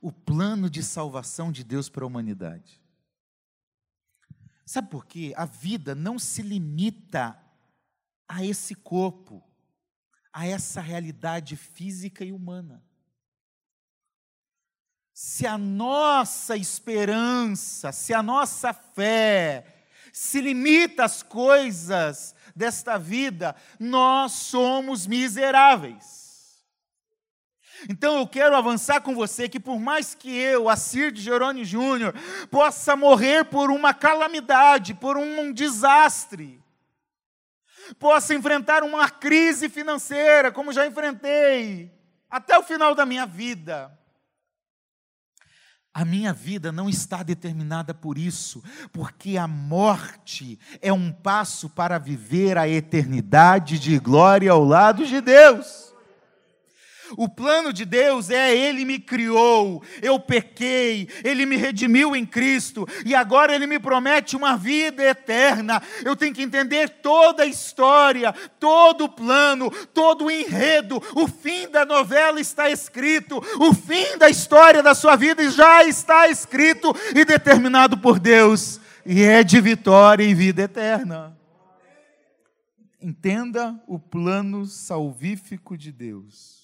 O 0.00 0.12
plano 0.12 0.68
de 0.68 0.82
salvação 0.82 1.50
de 1.50 1.64
Deus 1.64 1.88
para 1.88 2.04
a 2.04 2.06
humanidade. 2.06 2.80
Sabe 4.66 4.90
por 4.90 5.06
quê? 5.06 5.32
A 5.34 5.46
vida 5.46 5.94
não 5.94 6.18
se 6.18 6.42
limita 6.42 7.40
a 8.28 8.44
esse 8.44 8.74
corpo, 8.74 9.42
a 10.38 10.46
essa 10.46 10.80
realidade 10.80 11.56
física 11.56 12.24
e 12.24 12.32
humana 12.32 12.82
se 15.20 15.48
a 15.48 15.58
nossa 15.58 16.56
esperança, 16.56 17.90
se 17.90 18.14
a 18.14 18.22
nossa 18.22 18.72
fé 18.72 19.64
se 20.12 20.40
limita 20.40 21.02
às 21.02 21.24
coisas 21.24 22.36
desta 22.54 22.96
vida, 22.96 23.56
nós 23.80 24.30
somos 24.30 25.08
miseráveis. 25.08 26.64
Então 27.88 28.18
eu 28.18 28.28
quero 28.28 28.54
avançar 28.54 29.00
com 29.00 29.12
você 29.12 29.48
que 29.48 29.58
por 29.58 29.80
mais 29.80 30.14
que 30.14 30.30
eu, 30.30 30.68
Assir 30.68 31.10
de 31.10 31.20
Jerônimo 31.20 31.64
Júnior, 31.64 32.14
possa 32.48 32.94
morrer 32.94 33.44
por 33.46 33.72
uma 33.72 33.92
calamidade, 33.92 34.94
por 34.94 35.16
um 35.16 35.52
desastre, 35.52 36.62
possa 37.98 38.34
enfrentar 38.34 38.82
uma 38.82 39.08
crise 39.08 39.68
financeira, 39.68 40.50
como 40.50 40.72
já 40.72 40.86
enfrentei, 40.86 41.92
até 42.30 42.58
o 42.58 42.62
final 42.62 42.94
da 42.94 43.06
minha 43.06 43.26
vida, 43.26 43.96
a 45.98 46.04
minha 46.04 46.32
vida 46.32 46.70
não 46.70 46.88
está 46.88 47.24
determinada 47.24 47.92
por 47.92 48.18
isso, 48.18 48.62
porque 48.92 49.36
a 49.36 49.48
morte 49.48 50.56
é 50.80 50.92
um 50.92 51.10
passo 51.10 51.68
para 51.68 51.98
viver 51.98 52.56
a 52.56 52.68
eternidade 52.68 53.80
de 53.80 53.98
glória 53.98 54.52
ao 54.52 54.64
lado 54.64 55.04
de 55.04 55.20
Deus. 55.20 55.87
O 57.16 57.28
plano 57.28 57.72
de 57.72 57.84
Deus 57.84 58.30
é 58.30 58.54
Ele 58.54 58.84
me 58.84 58.98
criou, 58.98 59.82
eu 60.02 60.18
pequei, 60.18 61.08
Ele 61.24 61.46
me 61.46 61.56
redimiu 61.56 62.14
em 62.14 62.26
Cristo 62.26 62.86
e 63.04 63.14
agora 63.14 63.54
Ele 63.54 63.66
me 63.66 63.78
promete 63.78 64.36
uma 64.36 64.56
vida 64.56 65.02
eterna. 65.02 65.82
Eu 66.04 66.14
tenho 66.14 66.34
que 66.34 66.42
entender 66.42 66.88
toda 66.88 67.42
a 67.42 67.46
história, 67.46 68.32
todo 68.58 69.04
o 69.04 69.08
plano, 69.08 69.70
todo 69.92 70.26
o 70.26 70.30
enredo. 70.30 71.02
O 71.14 71.26
fim 71.26 71.68
da 71.68 71.84
novela 71.84 72.40
está 72.40 72.68
escrito, 72.70 73.42
o 73.58 73.72
fim 73.72 74.18
da 74.18 74.28
história 74.28 74.82
da 74.82 74.94
sua 74.94 75.16
vida 75.16 75.48
já 75.50 75.84
está 75.84 76.28
escrito 76.28 76.94
e 77.14 77.24
determinado 77.24 77.96
por 77.98 78.18
Deus, 78.18 78.80
e 79.04 79.22
é 79.22 79.42
de 79.42 79.60
vitória 79.60 80.24
e 80.24 80.34
vida 80.34 80.62
eterna. 80.62 81.36
Entenda 83.00 83.80
o 83.86 83.98
plano 83.98 84.66
salvífico 84.66 85.76
de 85.76 85.92
Deus. 85.92 86.57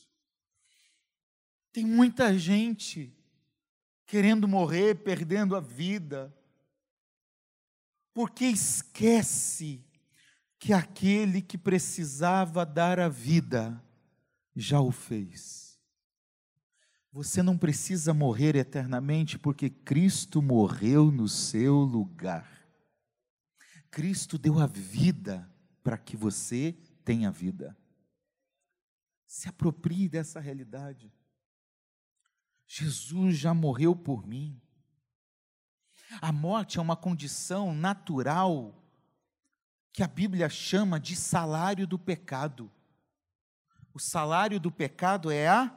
Tem 1.74 1.84
muita 1.84 2.38
gente 2.38 3.12
querendo 4.06 4.46
morrer, 4.46 4.94
perdendo 5.02 5.56
a 5.56 5.60
vida, 5.60 6.32
porque 8.14 8.44
esquece 8.44 9.84
que 10.56 10.72
aquele 10.72 11.42
que 11.42 11.58
precisava 11.58 12.64
dar 12.64 13.00
a 13.00 13.08
vida 13.08 13.82
já 14.54 14.80
o 14.80 14.92
fez. 14.92 15.76
Você 17.10 17.42
não 17.42 17.58
precisa 17.58 18.14
morrer 18.14 18.54
eternamente 18.54 19.36
porque 19.36 19.68
Cristo 19.68 20.40
morreu 20.40 21.10
no 21.10 21.26
seu 21.26 21.78
lugar. 21.78 22.68
Cristo 23.90 24.38
deu 24.38 24.60
a 24.60 24.68
vida 24.68 25.52
para 25.82 25.98
que 25.98 26.16
você 26.16 26.76
tenha 27.04 27.32
vida. 27.32 27.76
Se 29.26 29.48
aproprie 29.48 30.08
dessa 30.08 30.38
realidade. 30.38 31.12
Jesus 32.76 33.38
já 33.38 33.54
morreu 33.54 33.94
por 33.94 34.26
mim. 34.26 34.60
A 36.20 36.32
morte 36.32 36.76
é 36.76 36.82
uma 36.82 36.96
condição 36.96 37.72
natural 37.72 38.74
que 39.92 40.02
a 40.02 40.08
Bíblia 40.08 40.48
chama 40.48 40.98
de 40.98 41.14
salário 41.14 41.86
do 41.86 41.96
pecado. 41.96 42.68
O 43.92 44.00
salário 44.00 44.58
do 44.58 44.72
pecado 44.72 45.30
é 45.30 45.46
a 45.46 45.72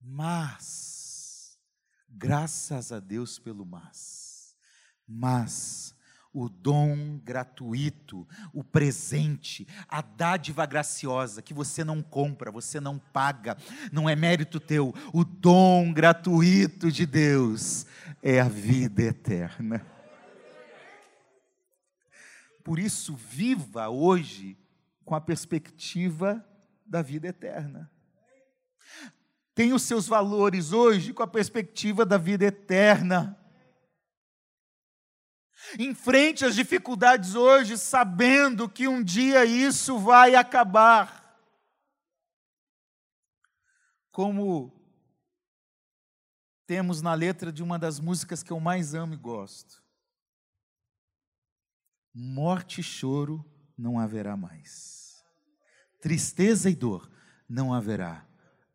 mas 0.00 1.60
graças 2.08 2.90
a 2.90 2.98
Deus 2.98 3.38
pelo 3.38 3.64
mas. 3.64 4.56
Mas 5.06 5.94
o 6.34 6.48
dom 6.48 7.20
gratuito, 7.24 8.26
o 8.52 8.64
presente, 8.64 9.66
a 9.88 10.02
dádiva 10.02 10.66
graciosa 10.66 11.40
que 11.40 11.54
você 11.54 11.84
não 11.84 12.02
compra, 12.02 12.50
você 12.50 12.80
não 12.80 12.98
paga, 12.98 13.56
não 13.92 14.08
é 14.10 14.16
mérito 14.16 14.58
teu. 14.58 14.92
O 15.12 15.24
dom 15.24 15.92
gratuito 15.92 16.90
de 16.90 17.06
Deus 17.06 17.86
é 18.20 18.40
a 18.40 18.48
vida 18.48 19.02
eterna. 19.02 19.86
Por 22.64 22.80
isso, 22.80 23.14
viva 23.14 23.88
hoje 23.88 24.58
com 25.04 25.14
a 25.14 25.20
perspectiva 25.20 26.44
da 26.84 27.00
vida 27.00 27.28
eterna. 27.28 27.88
Tenha 29.54 29.74
os 29.74 29.82
seus 29.82 30.08
valores 30.08 30.72
hoje 30.72 31.12
com 31.12 31.22
a 31.22 31.28
perspectiva 31.28 32.04
da 32.04 32.18
vida 32.18 32.46
eterna. 32.46 33.38
Enfrente 35.78 36.44
as 36.44 36.54
dificuldades 36.54 37.34
hoje, 37.34 37.76
sabendo 37.78 38.68
que 38.68 38.86
um 38.86 39.02
dia 39.02 39.44
isso 39.44 39.98
vai 39.98 40.34
acabar. 40.34 41.22
Como 44.10 44.72
temos 46.66 47.02
na 47.02 47.14
letra 47.14 47.52
de 47.52 47.62
uma 47.62 47.78
das 47.78 48.00
músicas 48.00 48.42
que 48.42 48.52
eu 48.52 48.60
mais 48.60 48.94
amo 48.94 49.14
e 49.14 49.16
gosto. 49.16 49.82
Morte 52.12 52.80
e 52.80 52.84
choro 52.84 53.44
não 53.76 53.98
haverá 53.98 54.36
mais. 54.36 55.24
Tristeza 56.00 56.70
e 56.70 56.74
dor 56.74 57.10
não 57.48 57.72
haverá, 57.72 58.26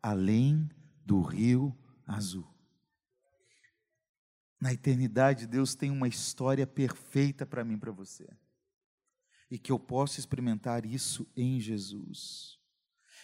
além 0.02 0.68
do 1.04 1.22
rio 1.22 1.76
azul. 2.06 2.49
Na 4.60 4.72
eternidade, 4.72 5.46
Deus 5.46 5.74
tem 5.74 5.90
uma 5.90 6.06
história 6.06 6.66
perfeita 6.66 7.46
para 7.46 7.64
mim, 7.64 7.78
para 7.78 7.90
você. 7.90 8.28
E 9.50 9.58
que 9.58 9.72
eu 9.72 9.78
posso 9.78 10.20
experimentar 10.20 10.84
isso 10.84 11.26
em 11.34 11.58
Jesus. 11.58 12.58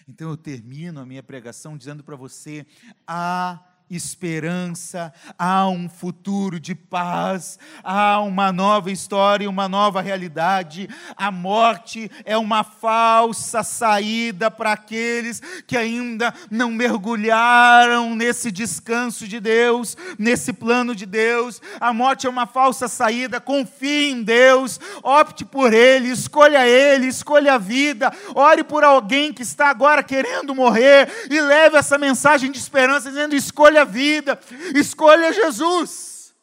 Então 0.08 0.30
eu 0.30 0.36
termino 0.36 1.00
a 1.00 1.06
minha 1.06 1.22
pregação 1.22 1.76
dizendo 1.76 2.02
para 2.02 2.16
você: 2.16 2.66
há 3.06 3.75
esperança, 3.88 5.12
há 5.38 5.68
um 5.68 5.88
futuro 5.88 6.58
de 6.58 6.74
paz, 6.74 7.58
há 7.84 8.20
uma 8.20 8.50
nova 8.50 8.90
história, 8.90 9.48
uma 9.48 9.68
nova 9.68 10.00
realidade. 10.00 10.88
A 11.16 11.30
morte 11.30 12.10
é 12.24 12.36
uma 12.36 12.64
falsa 12.64 13.62
saída 13.62 14.50
para 14.50 14.72
aqueles 14.72 15.40
que 15.66 15.76
ainda 15.76 16.34
não 16.50 16.70
mergulharam 16.70 18.14
nesse 18.16 18.50
descanso 18.50 19.28
de 19.28 19.38
Deus, 19.38 19.96
nesse 20.18 20.52
plano 20.52 20.94
de 20.94 21.06
Deus. 21.06 21.60
A 21.80 21.92
morte 21.92 22.26
é 22.26 22.30
uma 22.30 22.46
falsa 22.46 22.88
saída. 22.88 23.40
Confie 23.40 24.10
em 24.10 24.22
Deus, 24.22 24.80
opte 25.02 25.44
por 25.44 25.72
Ele, 25.72 26.10
escolha 26.10 26.66
Ele, 26.66 27.06
escolha 27.06 27.54
a 27.54 27.58
vida. 27.58 28.12
Ore 28.34 28.64
por 28.64 28.82
alguém 28.82 29.32
que 29.32 29.42
está 29.42 29.68
agora 29.68 30.02
querendo 30.02 30.54
morrer 30.54 31.08
e 31.30 31.40
leve 31.40 31.76
essa 31.76 31.96
mensagem 31.96 32.50
de 32.50 32.58
esperança, 32.58 33.08
dizendo: 33.08 33.34
escolha 33.34 33.75
escolha 33.76 33.82
a 33.82 33.84
vida, 33.84 34.40
escolha 34.74 35.32
Jesus 35.32 36.34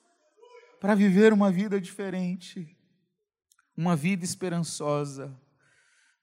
para 0.79 0.95
viver 0.95 1.33
uma 1.33 1.51
vida 1.51 1.79
diferente, 1.79 2.77
uma 3.75 3.95
vida 3.95 4.23
esperançosa. 4.23 5.33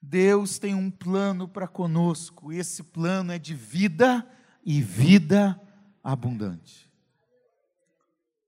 Deus 0.01 0.57
tem 0.57 0.73
um 0.73 0.89
plano 0.89 1.47
para 1.47 1.67
conosco, 1.67 2.53
esse 2.53 2.83
plano 2.83 3.31
é 3.31 3.39
de 3.39 3.53
vida 3.53 4.27
e 4.63 4.81
vida 4.81 5.59
abundante. 6.03 6.89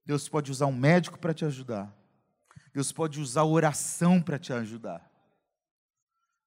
Deus 0.06 0.28
pode 0.28 0.50
usar 0.50 0.66
um 0.66 0.76
médico 0.76 1.18
para 1.18 1.34
te 1.34 1.44
ajudar. 1.44 1.94
Deus 2.72 2.92
pode 2.92 3.20
usar 3.20 3.44
oração 3.44 4.20
para 4.20 4.38
te 4.38 4.52
ajudar. 4.52 5.10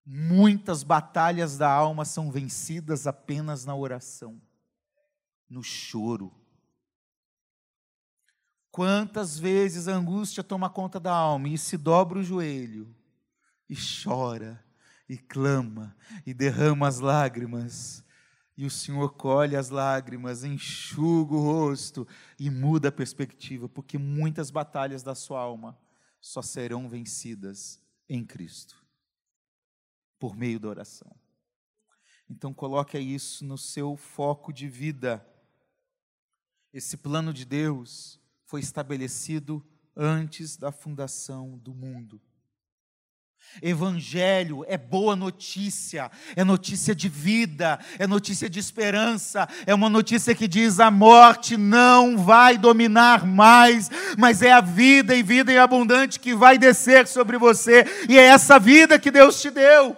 Muitas 0.05 0.83
batalhas 0.83 1.57
da 1.57 1.69
alma 1.69 2.05
são 2.05 2.31
vencidas 2.31 3.07
apenas 3.07 3.65
na 3.65 3.75
oração 3.75 4.41
no 5.49 5.63
choro. 5.63 6.33
Quantas 8.71 9.39
vezes 9.39 9.87
a 9.87 9.95
angústia 9.95 10.43
toma 10.43 10.69
conta 10.69 10.99
da 10.99 11.13
alma 11.13 11.49
e 11.49 11.57
se 11.57 11.77
dobra 11.77 12.19
o 12.19 12.23
joelho 12.23 12.95
e 13.69 13.75
chora 13.75 14.63
e 15.09 15.17
clama 15.17 15.95
e 16.25 16.33
derrama 16.33 16.87
as 16.87 16.99
lágrimas. 16.99 18.03
E 18.55 18.65
o 18.65 18.71
Senhor 18.71 19.13
colhe 19.13 19.55
as 19.55 19.69
lágrimas, 19.69 20.43
enxuga 20.43 21.35
o 21.35 21.41
rosto 21.41 22.07
e 22.39 22.49
muda 22.49 22.89
a 22.89 22.91
perspectiva, 22.91 23.69
porque 23.69 23.97
muitas 23.97 24.49
batalhas 24.49 25.03
da 25.03 25.13
sua 25.13 25.39
alma 25.39 25.77
só 26.19 26.41
serão 26.41 26.89
vencidas 26.89 27.79
em 28.09 28.25
Cristo, 28.25 28.83
por 30.17 30.35
meio 30.35 30.59
da 30.59 30.69
oração. 30.69 31.15
Então 32.29 32.53
coloque 32.53 32.97
isso 32.99 33.45
no 33.45 33.57
seu 33.57 33.95
foco 33.95 34.51
de 34.51 34.67
vida. 34.67 35.25
Esse 36.73 36.97
plano 36.97 37.33
de 37.33 37.45
Deus 37.45 38.19
foi 38.45 38.59
estabelecido 38.59 39.65
antes 39.95 40.57
da 40.57 40.71
fundação 40.71 41.57
do 41.57 41.73
mundo. 41.73 42.21
Evangelho 43.61 44.63
é 44.67 44.77
boa 44.77 45.15
notícia, 45.15 46.11
é 46.35 46.43
notícia 46.43 46.93
de 46.93 47.09
vida, 47.09 47.79
é 47.97 48.05
notícia 48.05 48.49
de 48.49 48.59
esperança, 48.59 49.47
é 49.65 49.73
uma 49.73 49.89
notícia 49.89 50.35
que 50.35 50.47
diz 50.47 50.79
a 50.79 50.91
morte 50.91 51.57
não 51.57 52.17
vai 52.17 52.57
dominar 52.57 53.25
mais, 53.25 53.89
mas 54.17 54.41
é 54.41 54.51
a 54.51 54.61
vida 54.61 55.15
e 55.15 55.23
vida 55.23 55.51
em 55.51 55.57
abundante 55.57 56.19
que 56.19 56.35
vai 56.35 56.57
descer 56.57 57.07
sobre 57.07 57.37
você, 57.37 57.85
e 58.07 58.17
é 58.17 58.23
essa 58.23 58.59
vida 58.59 58.99
que 58.99 59.09
Deus 59.09 59.41
te 59.41 59.49
deu. 59.49 59.95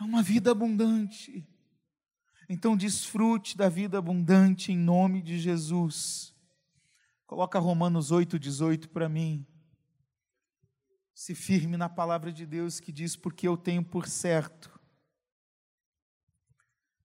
É 0.00 0.04
uma 0.04 0.22
vida 0.22 0.52
abundante. 0.52 1.44
Então 2.48 2.76
desfrute 2.76 3.56
da 3.56 3.68
vida 3.68 3.98
abundante 3.98 4.70
em 4.72 4.76
nome 4.76 5.20
de 5.20 5.38
Jesus. 5.38 6.34
Coloca 7.26 7.58
Romanos 7.58 8.12
8,18 8.12 8.88
para 8.88 9.08
mim. 9.08 9.44
Se 11.12 11.34
firme 11.34 11.76
na 11.76 11.88
palavra 11.88 12.32
de 12.32 12.46
Deus 12.46 12.78
que 12.78 12.92
diz: 12.92 13.16
Porque 13.16 13.48
eu 13.48 13.56
tenho 13.56 13.84
por 13.84 14.06
certo 14.06 14.78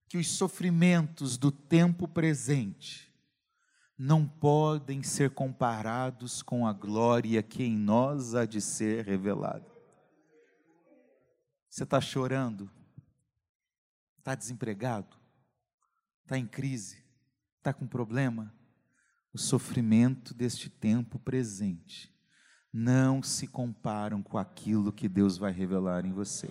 que 0.08 0.18
os 0.18 0.28
sofrimentos 0.28 1.38
do 1.38 1.50
tempo 1.50 2.06
presente 2.06 3.10
não 3.96 4.26
podem 4.26 5.02
ser 5.02 5.30
comparados 5.30 6.42
com 6.42 6.66
a 6.66 6.72
glória 6.72 7.42
que 7.42 7.62
em 7.62 7.76
nós 7.76 8.34
há 8.34 8.44
de 8.44 8.60
ser 8.60 9.06
revelada. 9.06 9.70
Você 11.68 11.84
está 11.84 12.00
chorando? 12.00 12.70
Está 14.18 14.34
desempregado? 14.34 15.21
Está 16.32 16.38
em 16.38 16.46
crise, 16.46 17.04
está 17.58 17.74
com 17.74 17.86
problema, 17.86 18.54
o 19.34 19.38
sofrimento 19.38 20.32
deste 20.32 20.70
tempo 20.70 21.18
presente 21.18 22.10
não 22.72 23.22
se 23.22 23.46
comparam 23.46 24.22
com 24.22 24.38
aquilo 24.38 24.94
que 24.94 25.10
Deus 25.10 25.36
vai 25.36 25.52
revelar 25.52 26.06
em 26.06 26.12
você. 26.12 26.48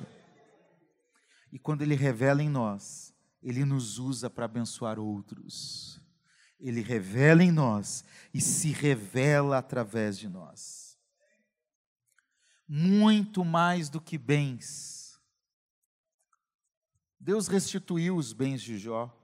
E 1.52 1.58
quando 1.58 1.82
Ele 1.82 1.96
revela 1.96 2.44
em 2.44 2.50
nós, 2.50 3.12
Ele 3.42 3.66
nos 3.66 3.98
usa 3.98 4.30
para 4.30 4.46
abençoar 4.46 5.00
outros. 5.00 6.00
Ele 6.60 6.82
revela 6.82 7.44
em 7.44 7.52
nós 7.52 8.06
e 8.32 8.40
se 8.40 8.72
revela 8.72 9.58
através 9.58 10.16
de 10.16 10.30
nós. 10.30 10.96
Muito 12.68 13.44
mais 13.44 13.90
do 13.90 14.00
que 14.00 14.16
bens. 14.16 15.20
Deus 17.20 17.48
restituiu 17.48 18.16
os 18.16 18.32
bens 18.32 18.62
de 18.62 18.78
Jó. 18.78 19.18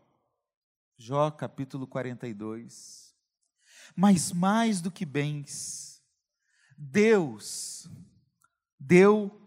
Jó 0.98 1.30
capítulo 1.30 1.86
42. 1.86 3.16
Mas 3.96 4.32
mais 4.32 4.82
do 4.82 4.92
que 4.92 5.06
bens, 5.06 6.04
Deus 6.76 7.88
deu 8.80 9.40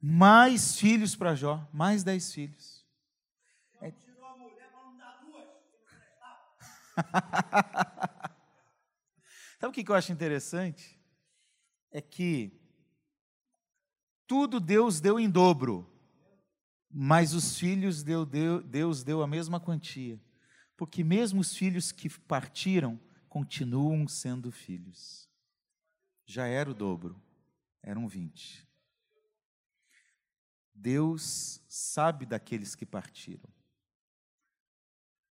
mais 0.00 0.78
filhos 0.78 1.16
para 1.16 1.34
Jó, 1.34 1.66
mais 1.72 2.04
dez 2.04 2.32
filhos. 2.32 2.86
É... 3.80 3.90
Sabe 9.58 9.70
o 9.70 9.72
que 9.72 9.90
eu 9.90 9.94
acho 9.94 10.12
interessante? 10.12 11.00
É 11.90 12.02
que 12.02 12.60
tudo 14.26 14.60
Deus 14.60 15.00
deu 15.00 15.18
em 15.18 15.30
dobro. 15.30 15.95
Mas 16.98 17.34
os 17.34 17.58
filhos 17.58 18.02
deu, 18.02 18.24
deu, 18.24 18.62
Deus 18.62 19.04
deu 19.04 19.20
a 19.20 19.26
mesma 19.26 19.60
quantia, 19.60 20.18
porque 20.78 21.04
mesmo 21.04 21.42
os 21.42 21.54
filhos 21.54 21.92
que 21.92 22.08
partiram 22.08 22.98
continuam 23.28 24.08
sendo 24.08 24.50
filhos. 24.50 25.28
Já 26.24 26.46
era 26.46 26.70
o 26.70 26.74
dobro, 26.74 27.22
eram 27.82 28.08
vinte. 28.08 28.66
Deus 30.74 31.62
sabe 31.68 32.24
daqueles 32.24 32.74
que 32.74 32.86
partiram. 32.86 33.52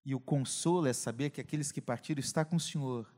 E 0.04 0.14
o 0.14 0.20
consolo 0.20 0.88
é 0.88 0.92
saber 0.92 1.30
que 1.30 1.40
aqueles 1.40 1.72
que 1.72 1.80
partiram 1.80 2.20
está 2.20 2.44
com 2.44 2.58
o 2.58 2.60
Senhor, 2.60 3.10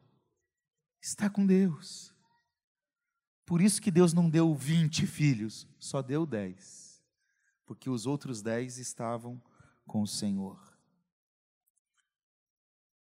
está 1.01 1.31
com 1.31 1.47
Deus. 1.47 2.13
Por 3.43 3.59
isso 3.59 3.81
que 3.81 3.89
Deus 3.89 4.13
não 4.13 4.29
deu 4.29 4.53
vinte 4.53 5.07
filhos, 5.07 5.67
só 5.79 5.99
deu 5.99 6.27
dez 6.27 6.84
porque 7.65 7.89
os 7.89 8.05
outros 8.05 8.41
dez 8.41 8.77
estavam 8.77 9.41
com 9.85 10.01
o 10.01 10.07
Senhor. 10.07 10.59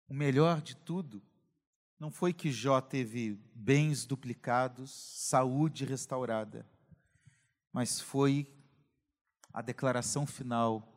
O 0.08 0.14
melhor 0.14 0.62
de 0.62 0.76
tudo 0.76 1.22
não 2.00 2.10
foi 2.10 2.34
que 2.34 2.52
Jó 2.52 2.80
teve 2.82 3.40
bens 3.54 4.06
duplicados, 4.06 4.92
saúde 4.92 5.86
restaurada, 5.86 6.66
mas 7.72 8.00
foi 8.00 8.48
a 9.54 9.62
declaração 9.62 10.26
final. 10.26 10.96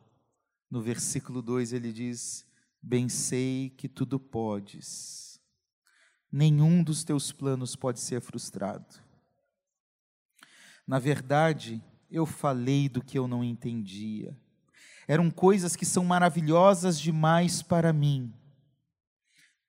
No 0.69 0.81
versículo 0.81 1.41
2 1.41 1.73
ele 1.73 1.91
diz: 1.91 2.47
Bem 2.81 3.07
sei 3.09 3.69
que 3.69 3.87
tudo 3.87 4.19
podes, 4.19 5.39
nenhum 6.31 6.83
dos 6.83 7.03
teus 7.03 7.31
planos 7.31 7.75
pode 7.75 7.99
ser 7.99 8.21
frustrado. 8.21 9.01
Na 10.87 10.99
verdade, 10.99 11.83
eu 12.13 12.27
falei 12.27 12.87
do 12.87 13.03
que 13.03 13.17
eu 13.17 13.27
não 13.27 13.43
entendia. 13.43 14.37
Eram 15.07 15.31
coisas 15.31 15.75
que 15.75 15.83
são 15.83 16.05
maravilhosas 16.05 16.99
demais 16.99 17.63
para 17.63 17.91
mim. 17.91 18.31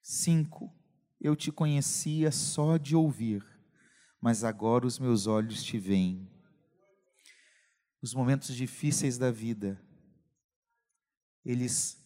Cinco, 0.03 0.71
eu 1.19 1.35
te 1.35 1.51
conhecia 1.51 2.31
só 2.31 2.77
de 2.77 2.95
ouvir, 2.95 3.43
mas 4.21 4.45
agora 4.45 4.87
os 4.87 4.99
meus 4.99 5.27
olhos 5.27 5.65
te 5.65 5.79
veem. 5.79 6.31
Os 8.03 8.13
momentos 8.13 8.55
difíceis 8.55 9.17
da 9.17 9.31
vida, 9.31 9.81
eles 11.43 11.99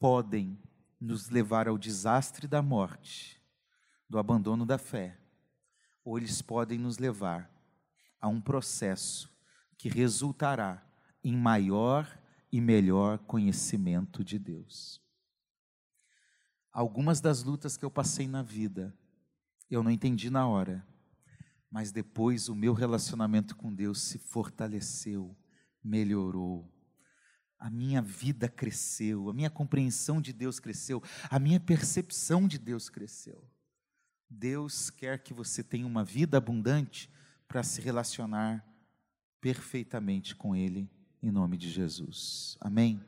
podem 0.00 0.60
nos 1.00 1.30
levar 1.30 1.68
ao 1.68 1.78
desastre 1.78 2.48
da 2.48 2.60
morte, 2.60 3.40
do 4.10 4.18
abandono 4.18 4.66
da 4.66 4.76
fé, 4.76 5.16
ou 6.04 6.18
eles 6.18 6.42
podem 6.42 6.80
nos 6.80 6.98
levar 6.98 7.48
a 8.20 8.26
um 8.26 8.40
processo 8.40 9.33
que 9.76 9.88
resultará 9.88 10.82
em 11.22 11.36
maior 11.36 12.06
e 12.52 12.60
melhor 12.60 13.18
conhecimento 13.18 14.22
de 14.22 14.38
Deus. 14.38 15.02
Algumas 16.72 17.20
das 17.20 17.42
lutas 17.42 17.76
que 17.76 17.84
eu 17.84 17.90
passei 17.90 18.28
na 18.28 18.42
vida, 18.42 18.96
eu 19.70 19.82
não 19.82 19.90
entendi 19.90 20.28
na 20.28 20.46
hora, 20.46 20.86
mas 21.70 21.90
depois 21.90 22.48
o 22.48 22.54
meu 22.54 22.72
relacionamento 22.72 23.56
com 23.56 23.74
Deus 23.74 24.00
se 24.02 24.18
fortaleceu, 24.18 25.36
melhorou. 25.82 26.72
A 27.58 27.70
minha 27.70 28.02
vida 28.02 28.48
cresceu, 28.48 29.30
a 29.30 29.32
minha 29.32 29.50
compreensão 29.50 30.20
de 30.20 30.32
Deus 30.32 30.60
cresceu, 30.60 31.02
a 31.30 31.38
minha 31.38 31.58
percepção 31.58 32.46
de 32.46 32.58
Deus 32.58 32.88
cresceu. 32.88 33.48
Deus 34.28 34.90
quer 34.90 35.22
que 35.22 35.32
você 35.32 35.62
tenha 35.62 35.86
uma 35.86 36.04
vida 36.04 36.36
abundante 36.36 37.10
para 37.46 37.62
se 37.62 37.80
relacionar 37.80 38.64
perfeitamente 39.44 40.34
com 40.34 40.56
Ele, 40.56 40.88
em 41.22 41.30
nome 41.30 41.58
de 41.58 41.68
Jesus. 41.68 42.56
Amém? 42.62 42.98